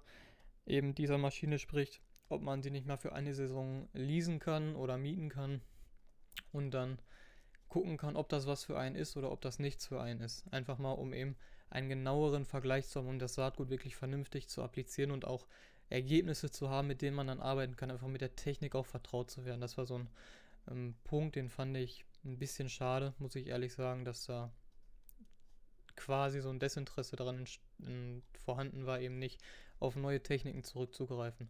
eben 0.68 0.94
dieser 0.94 1.18
Maschine 1.18 1.58
spricht 1.58 2.02
ob 2.30 2.42
man 2.42 2.62
sie 2.62 2.72
nicht 2.72 2.88
mal 2.88 2.98
für 2.98 3.14
eine 3.14 3.34
Saison 3.34 3.88
leasen 3.94 4.40
kann 4.40 4.76
oder 4.76 4.98
mieten 4.98 5.30
kann 5.30 5.62
und 6.52 6.72
dann 6.72 7.00
gucken 7.70 7.98
kann, 7.98 8.16
ob 8.16 8.30
das 8.30 8.46
was 8.46 8.64
für 8.64 8.78
einen 8.78 8.96
ist 8.96 9.18
oder 9.18 9.32
ob 9.32 9.42
das 9.42 9.60
nichts 9.60 9.88
für 9.88 10.02
einen 10.02 10.22
ist. 10.22 10.46
Einfach 10.52 10.78
mal, 10.78 10.92
um 10.92 11.14
eben 11.14 11.36
einen 11.70 11.90
genaueren 11.90 12.46
Vergleich 12.46 12.88
zu 12.88 13.00
haben, 13.00 13.08
um 13.08 13.20
das 13.20 13.34
Saatgut 13.34 13.70
wirklich 13.70 13.96
vernünftig 13.96 14.48
zu 14.48 14.62
applizieren 14.62 15.12
und 15.12 15.26
auch 15.26 15.48
Ergebnisse 15.90 16.52
zu 16.52 16.70
haben, 16.70 16.88
mit 16.88 17.02
denen 17.02 17.16
man 17.16 17.28
dann 17.28 17.40
arbeiten 17.40 17.76
kann, 17.76 17.92
einfach 17.92 18.08
mit 18.08 18.22
der 18.22 18.36
Technik 18.36 18.76
auch 18.76 18.86
vertraut 18.86 19.32
zu 19.32 19.46
werden. 19.46 19.62
Das 19.62 19.78
war 19.78 19.86
so 19.86 19.98
ein 19.98 20.10
ähm, 20.70 20.96
Punkt, 21.04 21.36
den 21.36 21.50
fand 21.50 21.76
ich 21.78 22.06
ein 22.24 22.38
bisschen 22.38 22.70
schade, 22.70 23.14
muss 23.20 23.36
ich 23.36 23.48
ehrlich 23.48 23.74
sagen, 23.74 24.06
dass 24.06 24.26
da 24.26 24.52
quasi 25.96 26.42
so 26.42 26.50
ein 26.50 26.60
Desinteresse 26.60 27.16
daran 27.16 27.46
vorhanden 28.46 28.86
war, 28.86 29.00
eben 29.00 29.20
nicht 29.20 29.42
auf 29.80 29.96
neue 29.96 30.22
Techniken 30.22 30.64
zurückzugreifen. 30.64 31.50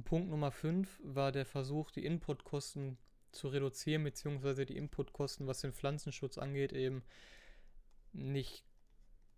Punkt 0.00 0.30
Nummer 0.30 0.50
5 0.50 1.00
war 1.04 1.32
der 1.32 1.44
Versuch, 1.44 1.90
die 1.90 2.04
Inputkosten 2.04 2.96
zu 3.30 3.48
reduzieren, 3.48 4.04
beziehungsweise 4.04 4.64
die 4.64 4.76
Inputkosten, 4.76 5.46
was 5.46 5.60
den 5.60 5.72
Pflanzenschutz 5.72 6.38
angeht, 6.38 6.72
eben 6.72 7.02
nicht, 8.12 8.64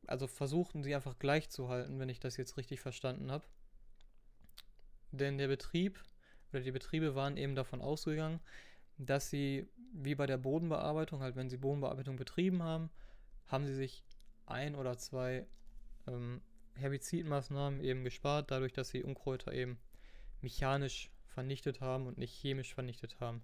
also 0.07 0.27
versuchten 0.27 0.83
sie 0.83 0.95
einfach 0.95 1.19
gleich 1.19 1.51
zu 1.51 1.69
halten, 1.69 1.99
wenn 1.99 2.09
ich 2.09 2.21
das 2.21 2.37
jetzt 2.37 2.57
richtig 2.57 2.81
verstanden 2.81 3.31
habe. 3.31 3.45
Denn 5.11 5.39
der 5.39 5.49
Betrieb 5.49 6.03
oder 6.53 6.61
die 6.61 6.73
Betriebe 6.73 7.15
waren 7.15 7.37
eben 7.37 7.55
davon 7.55 7.81
ausgegangen, 7.81 8.41
dass 8.97 9.31
sie, 9.31 9.69
wie 9.93 10.15
bei 10.15 10.27
der 10.27 10.39
Bodenbearbeitung, 10.39 11.21
halt 11.21 11.37
wenn 11.37 11.51
sie 11.51 11.57
Bodenbearbeitung 11.57 12.17
betrieben 12.17 12.63
haben, 12.63 12.91
haben 13.47 13.67
sie 13.67 13.75
sich 13.75 14.05
ein 14.47 14.75
oder 14.75 14.97
zwei 14.99 15.47
ähm, 16.07 16.41
Herbizidmaßnahmen 16.75 17.81
eben 17.81 18.05
gespart, 18.05 18.51
dadurch, 18.51 18.73
dass 18.73 18.91
sie 18.91 19.03
Unkräuter 19.03 19.53
eben 19.53 19.79
mechanisch 20.45 21.11
vernichtet 21.27 21.81
haben 21.81 22.07
und 22.07 22.19
nicht 22.19 22.33
chemisch 22.33 22.75
vernichtet 22.75 23.19
haben. 23.19 23.43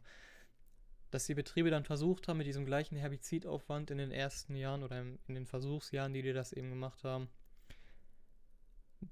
Dass 1.10 1.26
die 1.26 1.34
Betriebe 1.34 1.70
dann 1.70 1.84
versucht 1.84 2.28
haben, 2.28 2.38
mit 2.38 2.46
diesem 2.46 2.64
gleichen 2.64 2.96
Herbizidaufwand 2.96 3.90
in 3.90 3.98
den 3.98 4.12
ersten 4.12 4.54
Jahren 4.54 4.84
oder 4.84 5.00
in 5.00 5.34
den 5.34 5.46
Versuchsjahren, 5.46 6.12
die 6.12 6.22
die 6.22 6.32
das 6.32 6.52
eben 6.52 6.70
gemacht 6.70 7.02
haben, 7.02 7.28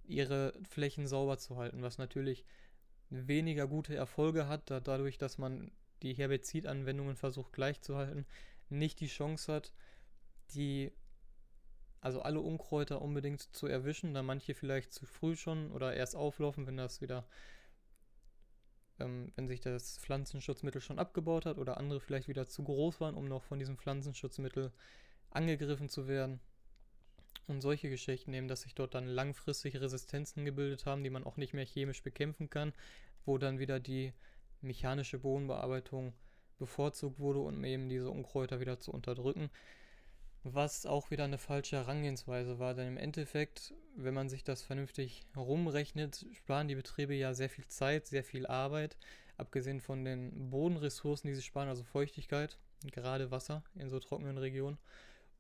ihre 0.05 0.55
Flächen 0.69 1.09
sauber 1.09 1.39
zu 1.39 1.57
halten, 1.57 1.83
was 1.83 1.99
natürlich 1.99 2.45
weniger 3.11 3.67
gute 3.67 3.97
Erfolge 3.97 4.47
hat, 4.47 4.71
da 4.71 4.79
dadurch, 4.79 5.19
dass 5.19 5.39
man 5.39 5.73
die 6.03 6.13
Herbizidanwendungen 6.13 7.17
versucht 7.17 7.53
gleichzuhalten, 7.53 8.27
nicht 8.69 9.01
die 9.01 9.09
Chance 9.09 9.53
hat, 9.53 9.73
die 10.55 10.93
also 12.01 12.23
alle 12.23 12.41
Unkräuter 12.41 13.03
unbedingt 13.03 13.43
zu 13.55 13.67
erwischen, 13.67 14.15
da 14.15 14.23
manche 14.23 14.55
vielleicht 14.55 14.93
zu 14.93 15.07
früh 15.07 15.35
schon 15.37 15.73
oder 15.73 15.95
erst 15.95 16.15
auflaufen, 16.15 16.67
wenn 16.67 16.77
das 16.77 17.01
wieder, 17.01 17.27
ähm, 19.01 19.33
wenn 19.37 19.49
sich 19.49 19.61
das 19.61 19.99
Pflanzenschutzmittel 19.99 20.81
schon 20.81 20.99
abgebaut 20.99 21.47
hat 21.47 21.59
oder 21.59 21.77
andere 21.77 22.01
vielleicht 22.01 22.29
wieder 22.29 22.47
zu 22.47 22.63
groß 22.65 23.01
waren, 23.01 23.15
um 23.15 23.27
noch 23.27 23.43
von 23.43 23.59
diesem 23.59 23.79
Pflanzenschutzmittel 23.79 24.73
angegriffen 25.31 25.89
zu 25.89 26.09
werden. 26.09 26.41
Und 27.47 27.63
solche 27.63 27.89
Geschichten 27.89 28.33
eben, 28.35 28.49
dass 28.49 28.63
sich 28.63 28.75
dort 28.75 28.95
dann 28.95 29.07
langfristig 29.07 29.81
Resistenzen 29.81 30.45
gebildet 30.45 30.85
haben, 30.85 31.03
die 31.03 31.11
man 31.11 31.25
auch 31.25 31.37
nicht 31.37 31.55
mehr 31.55 31.65
chemisch 31.65 32.03
bekämpfen 32.03 32.51
kann, 32.51 32.75
wo 33.25 33.39
dann 33.39 33.59
wieder 33.59 33.81
die 33.81 34.13
mechanische 34.61 35.19
Bodenbearbeitung 35.19 36.13
bevorzugt 36.59 37.19
wurde, 37.19 37.41
um 37.41 37.65
eben 37.65 37.89
diese 37.89 38.11
Unkräuter 38.11 38.61
wieder 38.61 38.81
zu 38.81 38.93
unterdrücken. 38.93 39.51
Was 40.45 40.87
auch 40.87 41.11
wieder 41.11 41.25
eine 41.25 41.39
falsche 41.39 41.77
Herangehensweise 41.77 42.59
war, 42.59 42.75
denn 42.75 42.89
im 42.89 42.97
Endeffekt, 42.97 43.75
wenn 43.97 44.15
man 44.15 44.29
sich 44.29 44.45
das 44.45 44.63
vernünftig 44.63 45.27
rumrechnet, 45.37 46.27
sparen 46.33 46.69
die 46.69 46.77
Betriebe 46.77 47.15
ja 47.15 47.35
sehr 47.35 47.51
viel 47.51 47.67
Zeit, 47.67 48.07
sehr 48.07 48.25
viel 48.25 48.47
Arbeit, 48.47 48.97
abgesehen 49.37 49.81
von 49.81 50.05
den 50.05 50.51
Bodenressourcen, 50.51 51.29
die 51.29 51.35
sie 51.35 51.43
sparen, 51.43 51.69
also 51.69 51.85
Feuchtigkeit, 51.85 52.59
gerade 52.93 53.31
Wasser 53.31 53.65
in 53.75 53.91
so 53.91 53.99
trockenen 53.99 54.39
Regionen 54.39 54.79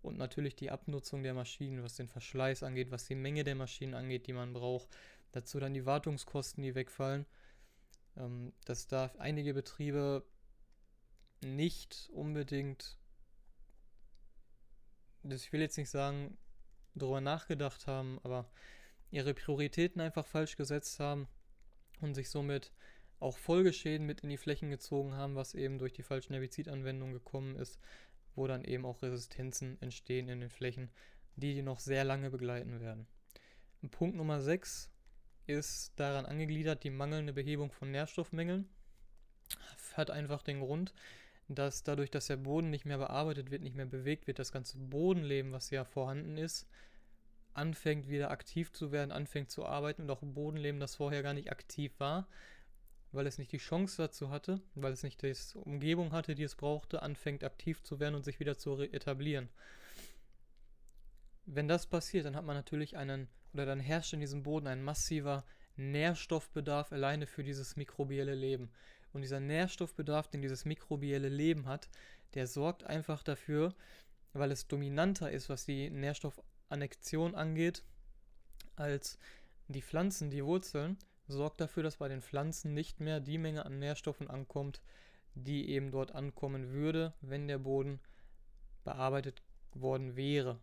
und 0.02 0.18
natürlich 0.18 0.56
die 0.56 0.70
Abnutzung 0.70 1.22
der 1.22 1.34
Maschinen, 1.34 1.82
was 1.82 1.94
den 1.94 2.08
Verschleiß 2.08 2.62
angeht, 2.62 2.90
was 2.90 3.06
die 3.06 3.14
Menge 3.14 3.44
der 3.44 3.54
Maschinen 3.54 3.94
angeht, 3.94 4.26
die 4.26 4.32
man 4.32 4.52
braucht. 4.52 4.88
Dazu 5.32 5.60
dann 5.60 5.74
die 5.74 5.86
Wartungskosten, 5.86 6.62
die 6.62 6.74
wegfallen 6.74 7.26
ähm, 8.18 8.52
dass 8.64 8.86
da 8.86 9.10
einige 9.18 9.54
Betriebe 9.54 10.24
nicht 11.40 12.10
unbedingt, 12.12 12.98
das 15.22 15.44
ich 15.44 15.52
will 15.52 15.60
jetzt 15.60 15.78
nicht 15.78 15.90
sagen, 15.90 16.36
darüber 16.94 17.20
nachgedacht 17.20 17.86
haben, 17.86 18.18
aber 18.22 18.50
ihre 19.10 19.34
Prioritäten 19.34 20.00
einfach 20.00 20.26
falsch 20.26 20.56
gesetzt 20.56 21.00
haben 21.00 21.28
und 22.00 22.14
sich 22.14 22.30
somit 22.30 22.72
auch 23.20 23.36
Folgeschäden 23.36 24.06
mit 24.06 24.20
in 24.20 24.28
die 24.28 24.36
Flächen 24.36 24.70
gezogen 24.70 25.14
haben, 25.14 25.34
was 25.34 25.54
eben 25.54 25.78
durch 25.78 25.92
die 25.92 26.02
falschen 26.02 26.34
Herbizidanwendungen 26.34 27.14
gekommen 27.14 27.56
ist, 27.56 27.78
wo 28.34 28.46
dann 28.46 28.64
eben 28.64 28.84
auch 28.84 29.02
Resistenzen 29.02 29.80
entstehen 29.80 30.28
in 30.28 30.40
den 30.40 30.50
Flächen, 30.50 30.90
die 31.36 31.54
die 31.54 31.62
noch 31.62 31.80
sehr 31.80 32.04
lange 32.04 32.30
begleiten 32.30 32.80
werden. 32.80 33.06
Punkt 33.90 34.16
Nummer 34.16 34.40
6 34.40 34.90
ist 35.46 35.98
daran 35.98 36.26
angegliedert 36.26 36.84
die 36.84 36.90
mangelnde 36.90 37.32
Behebung 37.32 37.72
von 37.72 37.90
Nährstoffmängeln. 37.90 38.68
Hat 39.94 40.10
einfach 40.10 40.42
den 40.42 40.60
Grund, 40.60 40.92
dass 41.48 41.82
dadurch, 41.82 42.10
dass 42.10 42.26
der 42.26 42.36
Boden 42.36 42.70
nicht 42.70 42.84
mehr 42.84 42.98
bearbeitet 42.98 43.50
wird, 43.50 43.62
nicht 43.62 43.76
mehr 43.76 43.86
bewegt 43.86 44.26
wird, 44.26 44.38
das 44.38 44.52
ganze 44.52 44.78
Bodenleben, 44.78 45.52
was 45.52 45.70
ja 45.70 45.84
vorhanden 45.84 46.36
ist, 46.36 46.66
anfängt 47.54 48.08
wieder 48.08 48.30
aktiv 48.30 48.72
zu 48.72 48.92
werden, 48.92 49.10
anfängt 49.10 49.50
zu 49.50 49.66
arbeiten 49.66 50.02
und 50.02 50.10
auch 50.10 50.20
Bodenleben, 50.22 50.80
das 50.80 50.96
vorher 50.96 51.22
gar 51.22 51.34
nicht 51.34 51.50
aktiv 51.50 51.92
war, 51.98 52.28
weil 53.12 53.26
es 53.26 53.38
nicht 53.38 53.52
die 53.52 53.58
Chance 53.58 53.96
dazu 53.96 54.30
hatte, 54.30 54.60
weil 54.74 54.92
es 54.92 55.02
nicht 55.02 55.22
die 55.22 55.34
Umgebung 55.54 56.12
hatte, 56.12 56.34
die 56.34 56.44
es 56.44 56.54
brauchte, 56.54 57.02
anfängt 57.02 57.42
aktiv 57.42 57.82
zu 57.82 57.98
werden 57.98 58.14
und 58.14 58.24
sich 58.24 58.38
wieder 58.38 58.58
zu 58.58 58.80
etablieren. 58.80 59.48
Wenn 61.46 61.66
das 61.66 61.86
passiert, 61.86 62.26
dann 62.26 62.36
hat 62.36 62.44
man 62.44 62.56
natürlich 62.56 62.96
einen 62.96 63.28
oder 63.54 63.64
dann 63.64 63.80
herrscht 63.80 64.12
in 64.12 64.20
diesem 64.20 64.42
Boden 64.42 64.66
ein 64.66 64.82
massiver 64.82 65.44
Nährstoffbedarf 65.76 66.92
alleine 66.92 67.26
für 67.26 67.42
dieses 67.42 67.76
mikrobielle 67.76 68.34
Leben. 68.34 68.70
Und 69.12 69.22
dieser 69.22 69.40
Nährstoffbedarf, 69.40 70.28
den 70.28 70.42
dieses 70.42 70.64
mikrobielle 70.64 71.28
Leben 71.28 71.66
hat, 71.66 71.88
der 72.34 72.46
sorgt 72.46 72.84
einfach 72.84 73.22
dafür, 73.22 73.74
weil 74.32 74.50
es 74.52 74.68
dominanter 74.68 75.30
ist, 75.30 75.48
was 75.48 75.64
die 75.64 75.90
Nährstoffannexion 75.90 77.34
angeht, 77.34 77.82
als 78.76 79.18
die 79.68 79.82
Pflanzen, 79.82 80.30
die 80.30 80.44
Wurzeln, 80.44 80.98
sorgt 81.26 81.60
dafür, 81.60 81.82
dass 81.82 81.96
bei 81.96 82.08
den 82.08 82.22
Pflanzen 82.22 82.74
nicht 82.74 83.00
mehr 83.00 83.20
die 83.20 83.38
Menge 83.38 83.66
an 83.66 83.78
Nährstoffen 83.78 84.28
ankommt, 84.28 84.80
die 85.34 85.70
eben 85.70 85.90
dort 85.90 86.12
ankommen 86.12 86.72
würde, 86.72 87.12
wenn 87.20 87.48
der 87.48 87.58
Boden 87.58 88.00
bearbeitet 88.84 89.42
worden 89.74 90.16
wäre. 90.16 90.58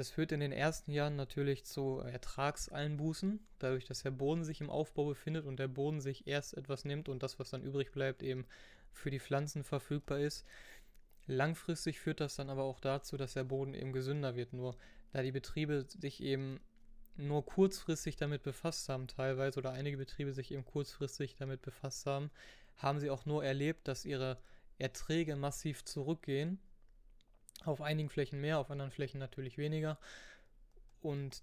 Das 0.00 0.08
führt 0.08 0.32
in 0.32 0.40
den 0.40 0.50
ersten 0.50 0.92
Jahren 0.92 1.16
natürlich 1.16 1.66
zu 1.66 1.98
Ertragseinbußen, 1.98 3.38
dadurch, 3.58 3.84
dass 3.84 4.02
der 4.02 4.10
Boden 4.10 4.44
sich 4.44 4.62
im 4.62 4.70
Aufbau 4.70 5.04
befindet 5.04 5.44
und 5.44 5.58
der 5.58 5.68
Boden 5.68 6.00
sich 6.00 6.26
erst 6.26 6.56
etwas 6.56 6.86
nimmt 6.86 7.10
und 7.10 7.22
das, 7.22 7.38
was 7.38 7.50
dann 7.50 7.62
übrig 7.62 7.92
bleibt, 7.92 8.22
eben 8.22 8.46
für 8.94 9.10
die 9.10 9.20
Pflanzen 9.20 9.62
verfügbar 9.62 10.20
ist. 10.20 10.46
Langfristig 11.26 12.00
führt 12.00 12.20
das 12.20 12.34
dann 12.34 12.48
aber 12.48 12.62
auch 12.62 12.80
dazu, 12.80 13.18
dass 13.18 13.34
der 13.34 13.44
Boden 13.44 13.74
eben 13.74 13.92
gesünder 13.92 14.36
wird. 14.36 14.54
Nur 14.54 14.74
da 15.12 15.20
die 15.20 15.32
Betriebe 15.32 15.84
sich 15.86 16.22
eben 16.22 16.60
nur 17.18 17.44
kurzfristig 17.44 18.16
damit 18.16 18.42
befasst 18.42 18.88
haben, 18.88 19.06
teilweise, 19.06 19.58
oder 19.58 19.72
einige 19.72 19.98
Betriebe 19.98 20.32
sich 20.32 20.50
eben 20.50 20.64
kurzfristig 20.64 21.36
damit 21.36 21.60
befasst 21.60 22.06
haben, 22.06 22.30
haben 22.78 23.00
sie 23.00 23.10
auch 23.10 23.26
nur 23.26 23.44
erlebt, 23.44 23.86
dass 23.86 24.06
ihre 24.06 24.38
Erträge 24.78 25.36
massiv 25.36 25.84
zurückgehen 25.84 26.58
auf 27.64 27.80
einigen 27.80 28.08
Flächen 28.08 28.40
mehr, 28.40 28.58
auf 28.58 28.70
anderen 28.70 28.90
Flächen 28.90 29.18
natürlich 29.18 29.58
weniger. 29.58 29.98
Und 31.00 31.42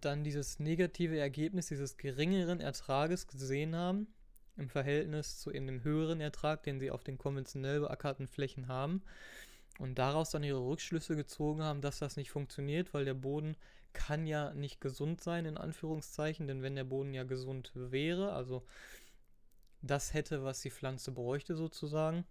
dann 0.00 0.24
dieses 0.24 0.58
negative 0.58 1.18
Ergebnis 1.18 1.66
dieses 1.66 1.96
geringeren 1.96 2.60
Ertrages 2.60 3.26
gesehen 3.26 3.74
haben, 3.74 4.08
im 4.56 4.68
Verhältnis 4.68 5.38
zu 5.38 5.50
eben 5.50 5.66
dem 5.66 5.84
höheren 5.84 6.20
Ertrag, 6.20 6.62
den 6.62 6.80
sie 6.80 6.90
auf 6.90 7.04
den 7.04 7.18
konventionell 7.18 7.80
beackerten 7.80 8.26
Flächen 8.26 8.68
haben. 8.68 9.02
Und 9.78 9.98
daraus 9.98 10.30
dann 10.30 10.42
ihre 10.42 10.64
Rückschlüsse 10.64 11.16
gezogen 11.16 11.62
haben, 11.62 11.82
dass 11.82 11.98
das 11.98 12.16
nicht 12.16 12.30
funktioniert, 12.30 12.94
weil 12.94 13.04
der 13.04 13.14
Boden 13.14 13.56
kann 13.92 14.26
ja 14.26 14.52
nicht 14.54 14.80
gesund 14.80 15.22
sein, 15.22 15.46
in 15.46 15.56
Anführungszeichen, 15.56 16.46
denn 16.46 16.62
wenn 16.62 16.76
der 16.76 16.84
Boden 16.84 17.14
ja 17.14 17.24
gesund 17.24 17.72
wäre, 17.74 18.32
also 18.32 18.64
das 19.82 20.14
hätte, 20.14 20.44
was 20.44 20.60
die 20.60 20.70
Pflanze 20.70 21.12
bräuchte 21.12 21.56
sozusagen, 21.56 22.24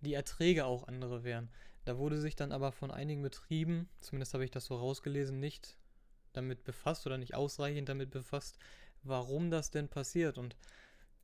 die 0.00 0.14
Erträge 0.14 0.64
auch 0.64 0.88
andere 0.88 1.24
wären. 1.24 1.50
Da 1.84 1.98
wurde 1.98 2.20
sich 2.20 2.36
dann 2.36 2.52
aber 2.52 2.72
von 2.72 2.90
einigen 2.90 3.22
Betrieben, 3.22 3.88
zumindest 3.98 4.34
habe 4.34 4.44
ich 4.44 4.50
das 4.50 4.66
so 4.66 4.76
rausgelesen, 4.76 5.40
nicht 5.40 5.76
damit 6.32 6.64
befasst 6.64 7.06
oder 7.06 7.18
nicht 7.18 7.34
ausreichend 7.34 7.88
damit 7.88 8.10
befasst, 8.10 8.58
warum 9.02 9.50
das 9.50 9.70
denn 9.70 9.88
passiert 9.88 10.38
und 10.38 10.56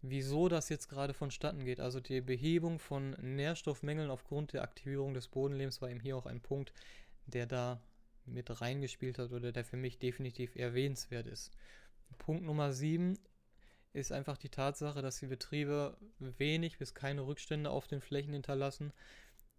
wieso 0.02 0.48
das 0.48 0.68
jetzt 0.68 0.88
gerade 0.88 1.14
vonstatten 1.14 1.64
geht. 1.64 1.80
Also 1.80 2.00
die 2.00 2.20
Behebung 2.20 2.78
von 2.78 3.10
Nährstoffmängeln 3.20 4.10
aufgrund 4.10 4.52
der 4.52 4.62
Aktivierung 4.62 5.14
des 5.14 5.28
Bodenlebens 5.28 5.80
war 5.80 5.90
eben 5.90 6.00
hier 6.00 6.16
auch 6.16 6.26
ein 6.26 6.40
Punkt, 6.40 6.72
der 7.26 7.46
da 7.46 7.80
mit 8.24 8.60
reingespielt 8.60 9.18
hat 9.18 9.32
oder 9.32 9.52
der 9.52 9.64
für 9.64 9.76
mich 9.76 9.98
definitiv 9.98 10.56
erwähnenswert 10.56 11.26
ist. 11.26 11.52
Punkt 12.18 12.44
Nummer 12.44 12.72
7 12.72 13.18
ist 13.92 14.12
einfach 14.12 14.36
die 14.36 14.50
Tatsache, 14.50 15.02
dass 15.02 15.18
die 15.18 15.26
Betriebe 15.26 15.96
wenig 16.18 16.78
bis 16.78 16.94
keine 16.94 17.26
Rückstände 17.26 17.70
auf 17.70 17.86
den 17.86 18.00
Flächen 18.00 18.32
hinterlassen 18.32 18.92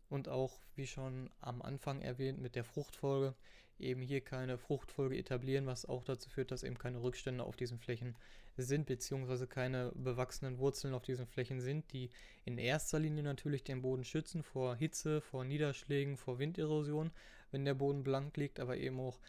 und 0.09 0.27
auch, 0.27 0.59
wie 0.75 0.87
schon 0.87 1.29
am 1.39 1.61
Anfang 1.61 2.01
erwähnt, 2.01 2.41
mit 2.41 2.55
der 2.55 2.63
Fruchtfolge 2.63 3.35
eben 3.79 4.01
hier 4.01 4.21
keine 4.21 4.57
Fruchtfolge 4.57 5.17
etablieren, 5.17 5.65
was 5.65 5.85
auch 5.85 6.03
dazu 6.03 6.29
führt, 6.29 6.51
dass 6.51 6.63
eben 6.63 6.77
keine 6.77 7.01
Rückstände 7.01 7.43
auf 7.43 7.55
diesen 7.55 7.79
Flächen 7.79 8.15
sind, 8.57 8.87
beziehungsweise 8.87 9.47
keine 9.47 9.91
bewachsenen 9.95 10.57
Wurzeln 10.57 10.93
auf 10.93 11.03
diesen 11.03 11.27
Flächen 11.27 11.61
sind, 11.61 11.91
die 11.93 12.09
in 12.43 12.57
erster 12.57 12.99
Linie 12.99 13.23
natürlich 13.23 13.63
den 13.63 13.81
Boden 13.81 14.03
schützen 14.03 14.43
vor 14.43 14.75
Hitze, 14.75 15.21
vor 15.21 15.45
Niederschlägen, 15.45 16.17
vor 16.17 16.39
Winderosion, 16.39 17.11
wenn 17.51 17.63
der 17.63 17.73
Boden 17.73 18.03
blank 18.03 18.35
liegt, 18.35 18.59
aber 18.59 18.77
eben 18.77 18.99
auch 18.99 19.19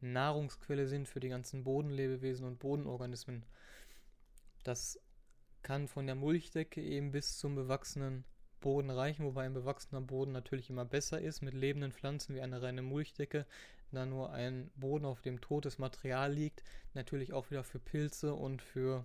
Nahrungsquelle 0.00 0.86
sind 0.86 1.08
für 1.08 1.20
die 1.20 1.30
ganzen 1.30 1.64
Bodenlebewesen 1.64 2.46
und 2.46 2.58
Bodenorganismen. 2.58 3.44
Das 4.64 5.00
kann 5.62 5.88
von 5.88 6.06
der 6.06 6.14
Mulchdecke 6.14 6.82
eben 6.82 7.10
bis 7.10 7.38
zum 7.38 7.54
bewachsenen 7.54 8.24
Boden 8.64 8.88
reichen, 8.88 9.26
wobei 9.26 9.44
ein 9.44 9.52
bewachsener 9.52 10.00
Boden 10.00 10.32
natürlich 10.32 10.70
immer 10.70 10.86
besser 10.86 11.20
ist 11.20 11.42
mit 11.42 11.52
lebenden 11.52 11.92
Pflanzen 11.92 12.34
wie 12.34 12.40
eine 12.40 12.62
reine 12.62 12.80
Mulchdecke, 12.80 13.44
da 13.92 14.06
nur 14.06 14.32
ein 14.32 14.70
Boden, 14.74 15.04
auf 15.04 15.20
dem 15.20 15.42
totes 15.42 15.76
Material 15.76 16.32
liegt, 16.32 16.64
natürlich 16.94 17.34
auch 17.34 17.50
wieder 17.50 17.62
für 17.62 17.78
Pilze 17.78 18.32
und 18.32 18.62
für, 18.62 19.04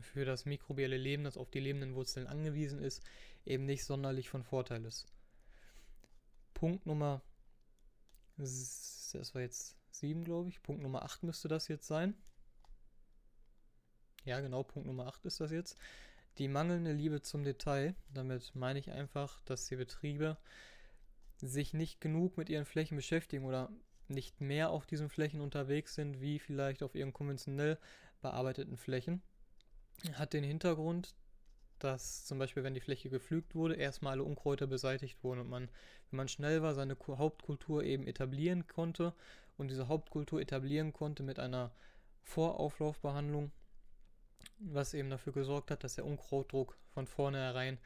für 0.00 0.24
das 0.24 0.46
mikrobielle 0.46 0.96
Leben, 0.96 1.24
das 1.24 1.36
auf 1.36 1.50
die 1.50 1.60
lebenden 1.60 1.94
Wurzeln 1.94 2.26
angewiesen 2.26 2.80
ist, 2.80 3.04
eben 3.44 3.66
nicht 3.66 3.84
sonderlich 3.84 4.30
von 4.30 4.42
Vorteil 4.42 4.86
ist. 4.86 5.06
Punkt 6.54 6.86
Nummer, 6.86 7.20
das 8.38 9.34
war 9.34 9.42
jetzt 9.42 9.76
7, 9.90 10.24
glaube 10.24 10.48
ich, 10.48 10.62
Punkt 10.62 10.82
Nummer 10.82 11.02
8 11.02 11.24
müsste 11.24 11.48
das 11.48 11.68
jetzt 11.68 11.86
sein. 11.86 12.14
Ja, 14.24 14.40
genau, 14.40 14.62
Punkt 14.62 14.86
Nummer 14.86 15.08
8 15.08 15.26
ist 15.26 15.40
das 15.40 15.50
jetzt. 15.50 15.76
Die 16.38 16.48
mangelnde 16.48 16.92
Liebe 16.92 17.22
zum 17.22 17.44
Detail. 17.44 17.94
Damit 18.12 18.54
meine 18.54 18.78
ich 18.78 18.90
einfach, 18.90 19.40
dass 19.46 19.66
die 19.66 19.76
Betriebe 19.76 20.36
sich 21.38 21.72
nicht 21.72 22.00
genug 22.00 22.36
mit 22.36 22.48
ihren 22.48 22.64
Flächen 22.64 22.96
beschäftigen 22.96 23.44
oder 23.44 23.70
nicht 24.08 24.40
mehr 24.40 24.70
auf 24.70 24.86
diesen 24.86 25.08
Flächen 25.08 25.40
unterwegs 25.40 25.94
sind, 25.94 26.20
wie 26.20 26.38
vielleicht 26.38 26.82
auf 26.82 26.94
ihren 26.94 27.12
konventionell 27.12 27.78
bearbeiteten 28.20 28.76
Flächen. 28.76 29.22
Hat 30.12 30.32
den 30.32 30.44
Hintergrund, 30.44 31.14
dass 31.78 32.24
zum 32.26 32.38
Beispiel, 32.38 32.64
wenn 32.64 32.74
die 32.74 32.80
Fläche 32.80 33.10
gepflügt 33.10 33.54
wurde, 33.54 33.74
erstmal 33.74 34.12
alle 34.12 34.24
Unkräuter 34.24 34.66
beseitigt 34.66 35.22
wurden 35.24 35.40
und 35.40 35.48
man, 35.48 35.68
wenn 36.10 36.16
man 36.18 36.28
schnell 36.28 36.62
war, 36.62 36.74
seine 36.74 36.96
Hauptkultur 37.06 37.82
eben 37.82 38.06
etablieren 38.06 38.66
konnte 38.66 39.14
und 39.56 39.68
diese 39.68 39.88
Hauptkultur 39.88 40.40
etablieren 40.40 40.92
konnte 40.92 41.22
mit 41.22 41.38
einer 41.38 41.72
Vorauflaufbehandlung, 42.24 43.52
was 44.58 44.94
eben 44.94 45.10
dafür 45.10 45.32
gesorgt 45.32 45.70
hat, 45.70 45.84
dass 45.84 45.96
der 45.96 46.06
Unkrautdruck 46.06 46.76
von 46.88 47.06
vornherein 47.06 47.78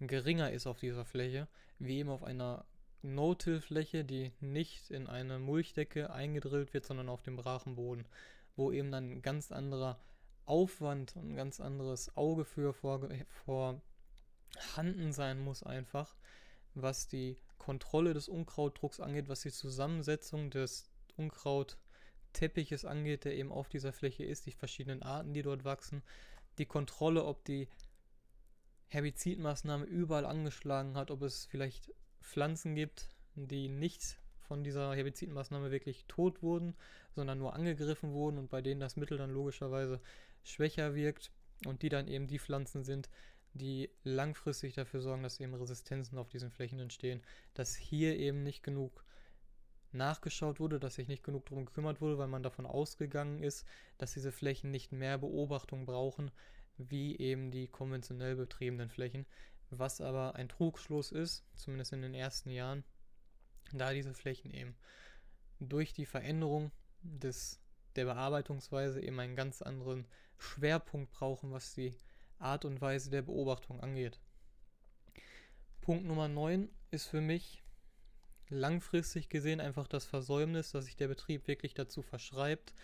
geringer 0.00 0.50
ist 0.52 0.66
auf 0.66 0.78
dieser 0.78 1.04
Fläche, 1.04 1.48
wie 1.78 1.98
eben 1.98 2.10
auf 2.10 2.22
einer 2.22 2.64
No-Till-Fläche, 3.02 4.04
die 4.04 4.32
nicht 4.40 4.90
in 4.90 5.06
eine 5.06 5.38
Mulchdecke 5.38 6.10
eingedrillt 6.10 6.74
wird, 6.74 6.86
sondern 6.86 7.08
auf 7.08 7.22
dem 7.22 7.36
Brachenboden, 7.36 8.06
wo 8.56 8.72
eben 8.72 8.90
dann 8.90 9.10
ein 9.10 9.22
ganz 9.22 9.52
anderer 9.52 10.00
Aufwand 10.44 11.16
und 11.16 11.30
ein 11.30 11.36
ganz 11.36 11.60
anderes 11.60 12.16
Auge 12.16 12.44
für 12.44 12.72
vorhanden 12.72 13.82
sein 15.12 15.40
muss 15.40 15.62
einfach, 15.62 16.16
was 16.74 17.08
die 17.08 17.38
Kontrolle 17.58 18.14
des 18.14 18.28
Unkrautdrucks 18.28 19.00
angeht, 19.00 19.28
was 19.28 19.40
die 19.40 19.50
Zusammensetzung 19.50 20.50
des 20.50 20.90
Unkrautteppiches 22.36 22.84
angeht, 22.84 23.24
der 23.24 23.34
eben 23.34 23.50
auf 23.50 23.68
dieser 23.68 23.92
Fläche 23.92 24.24
ist, 24.24 24.46
die 24.46 24.52
verschiedenen 24.52 25.02
Arten, 25.02 25.32
die 25.32 25.42
dort 25.42 25.64
wachsen, 25.64 26.02
die 26.58 26.66
Kontrolle, 26.66 27.24
ob 27.24 27.44
die 27.44 27.68
Herbizidmaßnahme 28.88 29.84
überall 29.84 30.26
angeschlagen 30.26 30.96
hat, 30.96 31.10
ob 31.10 31.22
es 31.22 31.46
vielleicht 31.46 31.92
Pflanzen 32.20 32.74
gibt, 32.74 33.08
die 33.34 33.68
nicht 33.68 34.18
von 34.40 34.62
dieser 34.62 34.94
Herbizidmaßnahme 34.94 35.70
wirklich 35.70 36.04
tot 36.06 36.42
wurden, 36.42 36.74
sondern 37.14 37.38
nur 37.38 37.54
angegriffen 37.54 38.12
wurden 38.12 38.38
und 38.38 38.50
bei 38.50 38.62
denen 38.62 38.80
das 38.80 38.96
Mittel 38.96 39.18
dann 39.18 39.30
logischerweise 39.30 40.00
schwächer 40.44 40.94
wirkt 40.94 41.32
und 41.64 41.82
die 41.82 41.88
dann 41.88 42.06
eben 42.06 42.26
die 42.26 42.38
Pflanzen 42.38 42.84
sind, 42.84 43.08
die 43.54 43.90
langfristig 44.04 44.74
dafür 44.74 45.00
sorgen, 45.00 45.22
dass 45.22 45.40
eben 45.40 45.54
Resistenzen 45.54 46.18
auf 46.18 46.28
diesen 46.28 46.50
Flächen 46.50 46.78
entstehen, 46.78 47.22
dass 47.54 47.74
hier 47.74 48.16
eben 48.18 48.42
nicht 48.42 48.62
genug 48.62 49.04
nachgeschaut 49.96 50.60
wurde, 50.60 50.78
dass 50.78 50.94
sich 50.96 51.08
nicht 51.08 51.22
genug 51.22 51.46
darum 51.46 51.66
gekümmert 51.66 52.00
wurde, 52.00 52.18
weil 52.18 52.28
man 52.28 52.42
davon 52.42 52.66
ausgegangen 52.66 53.42
ist, 53.42 53.66
dass 53.98 54.12
diese 54.12 54.32
Flächen 54.32 54.70
nicht 54.70 54.92
mehr 54.92 55.18
Beobachtung 55.18 55.86
brauchen, 55.86 56.30
wie 56.78 57.18
eben 57.18 57.50
die 57.50 57.68
konventionell 57.68 58.36
betriebenen 58.36 58.90
Flächen, 58.90 59.26
was 59.70 60.00
aber 60.00 60.34
ein 60.36 60.48
Trugschluss 60.48 61.12
ist, 61.12 61.44
zumindest 61.54 61.92
in 61.92 62.02
den 62.02 62.14
ersten 62.14 62.50
Jahren, 62.50 62.84
da 63.72 63.92
diese 63.92 64.14
Flächen 64.14 64.50
eben 64.50 64.76
durch 65.58 65.92
die 65.92 66.06
Veränderung 66.06 66.70
des, 67.02 67.60
der 67.96 68.04
Bearbeitungsweise 68.04 69.00
eben 69.00 69.18
einen 69.20 69.36
ganz 69.36 69.62
anderen 69.62 70.06
Schwerpunkt 70.38 71.10
brauchen, 71.12 71.50
was 71.50 71.74
die 71.74 71.96
Art 72.38 72.64
und 72.64 72.80
Weise 72.80 73.10
der 73.10 73.22
Beobachtung 73.22 73.80
angeht. 73.80 74.20
Punkt 75.80 76.04
Nummer 76.04 76.28
9 76.28 76.68
ist 76.90 77.06
für 77.06 77.20
mich 77.20 77.62
langfristig 78.48 79.28
gesehen 79.28 79.60
einfach 79.60 79.88
das 79.88 80.04
Versäumnis, 80.04 80.72
dass 80.72 80.86
sich 80.86 80.96
der 80.96 81.08
Betrieb 81.08 81.46
wirklich 81.46 81.74
dazu 81.74 82.02
verschreibt, 82.02 82.74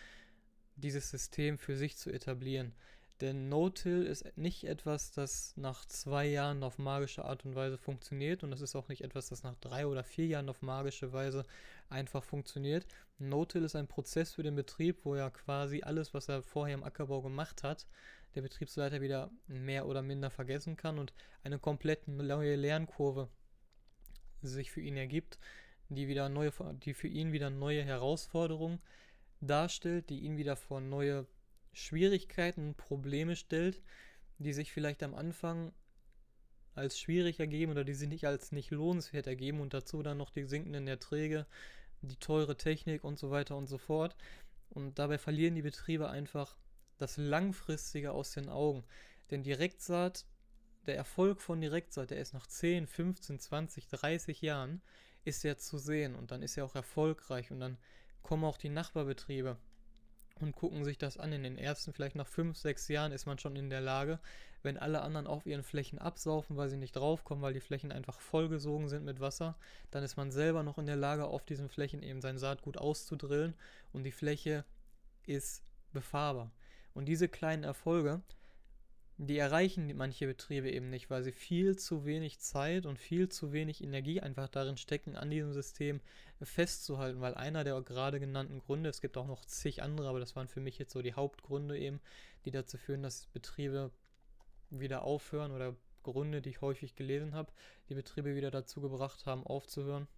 dieses 0.77 1.11
System 1.11 1.59
für 1.59 1.77
sich 1.77 1.96
zu 1.96 2.11
etablieren. 2.11 2.72
Denn 3.20 3.48
No-Till 3.48 4.05
ist 4.05 4.37
nicht 4.37 4.64
etwas, 4.64 5.12
das 5.12 5.57
nach 5.57 5.85
zwei 5.85 6.27
Jahren 6.27 6.64
auf 6.64 6.79
magische 6.79 7.25
Art 7.25 7.44
und 7.44 7.55
Weise 7.55 7.79
funktioniert 7.79 8.42
und 8.42 8.53
es 8.53 8.61
ist 8.61 8.75
auch 8.75 8.88
nicht 8.88 9.03
etwas, 9.03 9.29
das 9.29 9.44
nach 9.44 9.55
drei 9.61 9.87
oder 9.87 10.03
vier 10.03 10.27
Jahren 10.27 10.48
auf 10.48 10.61
magische 10.61 11.12
Weise 11.12 11.44
einfach 11.88 12.25
funktioniert. 12.25 12.85
No-Till 13.18 13.62
ist 13.62 13.77
ein 13.77 13.87
Prozess 13.87 14.33
für 14.35 14.42
den 14.42 14.57
Betrieb, 14.57 15.05
wo 15.05 15.14
ja 15.14 15.31
quasi 15.31 15.83
alles, 15.83 16.12
was 16.14 16.29
er 16.29 16.42
vorher 16.42 16.75
im 16.75 16.83
Ackerbau 16.83 17.22
gemacht 17.22 17.62
hat, 17.62 17.87
der 18.35 18.42
Betriebsleiter 18.42 19.01
wieder 19.01 19.31
mehr 19.46 19.87
oder 19.87 20.03
minder 20.03 20.31
vergessen 20.31 20.77
kann 20.77 20.98
und 20.98 21.12
eine 21.44 21.61
komplett 21.61 22.09
neue 22.09 22.57
Lernkurve 22.57 23.29
sich 24.42 24.70
für 24.70 24.81
ihn 24.81 24.96
ergibt, 24.96 25.38
die 25.88 26.09
wieder 26.09 26.28
neue, 26.28 26.52
die 26.85 26.94
für 26.94 27.09
ihn 27.09 27.33
wieder 27.33 27.50
neue 27.50 27.83
Herausforderungen 27.83 28.81
darstellt, 29.40 30.11
die 30.11 30.20
ihn 30.20 30.37
wieder 30.37 30.57
vor 30.57 30.81
neue 30.81 31.26
Schwierigkeiten 31.72 32.68
und 32.68 32.76
Probleme 32.76 33.37
stellt, 33.37 33.83
die 34.38 34.52
sich 34.52 34.72
vielleicht 34.72 35.02
am 35.02 35.14
Anfang 35.14 35.72
als 36.74 36.98
schwierig 36.98 37.38
ergeben 37.38 37.72
oder 37.72 37.85
die 37.85 37.94
sich 37.94 38.09
nicht 38.09 38.26
als 38.26 38.52
nicht 38.52 38.70
lohnenswert 38.70 39.26
ergeben 39.26 39.61
und 39.61 39.74
dazu 39.74 40.02
dann 40.02 40.18
noch 40.18 40.31
die 40.31 40.44
sinkenden 40.44 40.87
Erträge, 40.88 41.46
die 42.00 42.16
teure 42.16 42.57
Technik 42.57 43.05
und 43.05 43.18
so 43.18 43.31
weiter 43.31 43.57
und 43.57 43.66
so 43.66 43.78
fort. 43.78 44.16
Und 44.70 44.98
dabei 44.98 45.18
verlieren 45.18 45.55
die 45.55 45.62
Betriebe 45.62 46.09
einfach 46.09 46.57
das 46.98 47.16
Langfristige 47.16 48.12
aus 48.12 48.33
den 48.33 48.48
Augen. 48.48 48.85
Denn 49.31 49.42
Direktsaat, 49.42 50.24
der 50.87 50.97
Erfolg 50.97 51.40
von 51.40 51.61
Direktsaat, 51.61 52.11
der 52.11 52.18
ist 52.18 52.35
nach 52.35 52.47
10, 52.47 52.87
15, 52.87 53.38
20, 53.38 53.88
30 53.88 54.42
Jahren, 54.42 54.83
ist 55.25 55.45
ja 55.45 55.57
zu 55.57 55.79
sehen 55.79 56.14
und 56.14 56.31
dann 56.31 56.42
ist 56.42 56.57
er 56.57 56.64
auch 56.64 56.75
erfolgreich 56.75 57.51
und 57.51 57.61
dann 57.61 57.79
kommen 58.23 58.45
auch 58.45 58.59
die 58.59 58.68
Nachbarbetriebe 58.68 59.57
und 60.40 60.55
gucken 60.57 60.85
sich 60.85 60.99
das 60.99 61.18
an. 61.18 61.33
In 61.33 61.42
den 61.45 61.59
ersten, 61.59 61.92
vielleicht 61.92 62.16
nach 62.16 62.27
fünf, 62.27 62.57
sechs 62.57 62.88
Jahren 62.88 63.12
ist 63.12 63.27
man 63.27 63.38
schon 63.38 63.57
in 63.57 63.71
der 63.71 63.81
Lage, 63.81 64.18
wenn 64.62 64.79
alle 64.79 65.03
anderen 65.03 65.27
auf 65.27 65.47
ihren 65.47 65.62
Flächen 65.62 65.99
absaufen, 65.99 66.57
weil 66.57 66.68
sie 66.68 66.77
nicht 66.77 66.97
draufkommen, 66.97 67.42
weil 67.42 67.55
die 67.55 67.61
Flächen 67.61 67.92
einfach 67.92 68.21
vollgesogen 68.21 68.88
sind 68.88 69.05
mit 69.05 69.21
Wasser, 69.21 69.57
dann 69.90 70.05
ist 70.05 70.16
man 70.16 70.31
selber 70.31 70.62
noch 70.62 70.79
in 70.79 70.87
der 70.87 70.97
Lage, 70.97 71.27
auf 71.27 71.45
diesen 71.45 71.68
Flächen 71.68 72.03
eben 72.03 72.21
sein 72.21 72.38
Saatgut 72.38 72.77
auszudrillen 72.77 73.55
und 73.92 74.05
die 74.05 74.12
Fläche 74.12 74.64
ist 75.27 75.62
befahrbar. 75.92 76.51
Und 76.95 77.07
diese 77.07 77.29
kleinen 77.29 77.64
Erfolge, 77.64 78.23
die 79.26 79.38
erreichen 79.38 79.96
manche 79.96 80.26
Betriebe 80.26 80.70
eben 80.70 80.90
nicht, 80.90 81.08
weil 81.08 81.22
sie 81.22 81.32
viel 81.32 81.76
zu 81.76 82.04
wenig 82.04 82.40
Zeit 82.40 82.87
und 82.87 82.98
viel 82.98 83.28
zu 83.28 83.52
wenig 83.52 83.82
Energie 83.82 84.20
einfach 84.20 84.48
darin 84.48 84.76
stecken, 84.76 85.16
an 85.16 85.30
diesem 85.30 85.52
System 85.52 86.00
festzuhalten, 86.42 87.20
weil 87.20 87.35
einer 87.35 87.62
der 87.62 87.80
gerade 87.82 88.18
genannten 88.18 88.58
Gründe, 88.58 88.90
es 88.90 89.00
gibt 89.00 89.16
auch 89.16 89.26
noch 89.26 89.44
zig 89.44 89.82
andere, 89.82 90.08
aber 90.08 90.18
das 90.18 90.35
waren 90.35 90.48
für 90.48 90.61
mich 90.61 90.78
jetzt 90.78 90.92
so 90.92 91.02
die 91.02 91.14
Hauptgründe 91.14 91.78
eben, 91.78 92.00
die 92.44 92.50
dazu 92.50 92.78
führen, 92.78 93.02
dass 93.02 93.26
Betriebe 93.26 93.92
wieder 94.70 95.02
aufhören 95.02 95.52
oder 95.52 95.76
Gründe, 96.02 96.42
die 96.42 96.50
ich 96.50 96.61
häufig 96.61 96.96
gelesen 96.96 97.35
habe, 97.35 97.52
die 97.88 97.94
Betriebe 97.94 98.35
wieder 98.35 98.50
dazu 98.50 98.80
gebracht 98.80 99.26
haben, 99.26 99.46
aufzuhören. 99.46 100.08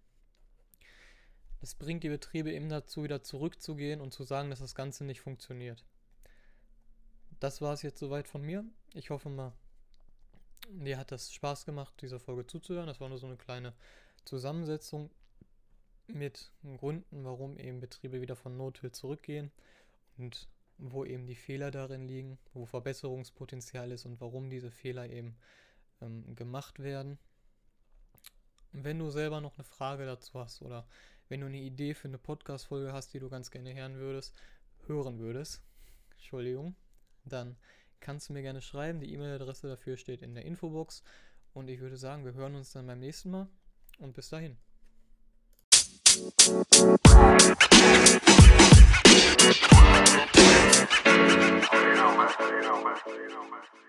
Das 1.61 1.75
bringt 1.75 2.03
die 2.03 2.09
Betriebe 2.09 2.51
eben 2.51 2.69
dazu, 2.69 3.03
wieder 3.03 3.21
zurückzugehen 3.21 4.01
und 4.01 4.13
zu 4.13 4.23
sagen, 4.23 4.49
dass 4.49 4.59
das 4.59 4.73
Ganze 4.73 5.03
nicht 5.03 5.21
funktioniert 5.21 5.85
das 7.39 7.61
war 7.61 7.73
es 7.73 7.81
jetzt 7.81 7.99
soweit 7.99 8.27
von 8.27 8.41
mir. 8.41 8.65
Ich 8.97 9.09
hoffe 9.09 9.27
mal, 9.27 9.51
dir 10.69 10.97
hat 10.97 11.11
das 11.11 11.33
Spaß 11.33 11.65
gemacht, 11.65 11.93
dieser 12.01 12.17
Folge 12.17 12.47
zuzuhören. 12.47 12.87
Das 12.87 13.01
war 13.01 13.09
nur 13.09 13.17
so 13.17 13.27
eine 13.27 13.35
kleine 13.35 13.73
Zusammensetzung 14.23 15.09
mit 16.07 16.49
Gründen, 16.77 17.25
warum 17.25 17.57
eben 17.57 17.81
Betriebe 17.81 18.21
wieder 18.21 18.37
von 18.37 18.55
Nothöhe 18.55 18.93
zurückgehen 18.93 19.51
und 20.17 20.47
wo 20.77 21.03
eben 21.03 21.27
die 21.27 21.35
Fehler 21.35 21.71
darin 21.71 22.07
liegen, 22.07 22.37
wo 22.53 22.65
Verbesserungspotenzial 22.65 23.91
ist 23.91 24.05
und 24.05 24.21
warum 24.21 24.49
diese 24.49 24.71
Fehler 24.71 25.09
eben 25.09 25.35
ähm, 25.99 26.33
gemacht 26.33 26.79
werden. 26.79 27.19
Wenn 28.71 28.99
du 28.99 29.09
selber 29.09 29.41
noch 29.41 29.55
eine 29.57 29.65
Frage 29.65 30.05
dazu 30.05 30.39
hast 30.39 30.61
oder 30.61 30.87
wenn 31.27 31.41
du 31.41 31.47
eine 31.47 31.59
Idee 31.59 31.95
für 31.95 32.07
eine 32.07 32.17
Podcast-Folge 32.17 32.93
hast, 32.93 33.13
die 33.13 33.19
du 33.19 33.27
ganz 33.27 33.51
gerne 33.51 33.75
hören 33.75 33.97
würdest, 33.97 34.33
hören 34.87 35.19
würdest, 35.19 35.61
Entschuldigung, 36.11 36.77
dann 37.25 37.57
kannst 38.05 38.29
du 38.29 38.33
mir 38.33 38.43
gerne 38.43 38.61
schreiben. 38.61 38.99
Die 38.99 39.11
E-Mail-Adresse 39.13 39.67
dafür 39.67 39.97
steht 39.97 40.21
in 40.21 40.35
der 40.35 40.45
Infobox. 40.45 41.01
Und 41.53 41.69
ich 41.69 41.79
würde 41.79 41.97
sagen, 41.97 42.23
wir 42.23 42.35
hören 42.35 42.53
uns 42.53 42.71
dann 42.71 42.85
beim 42.85 42.99
nächsten 42.99 43.31
Mal. 43.31 43.47
Und 43.97 44.13
bis 44.13 44.29
dahin. 44.29 44.57
you 46.05 46.21
know, 51.95 52.15
man. 52.15 52.29
You 52.37 52.61
know, 52.61 52.83
man. 52.83 53.84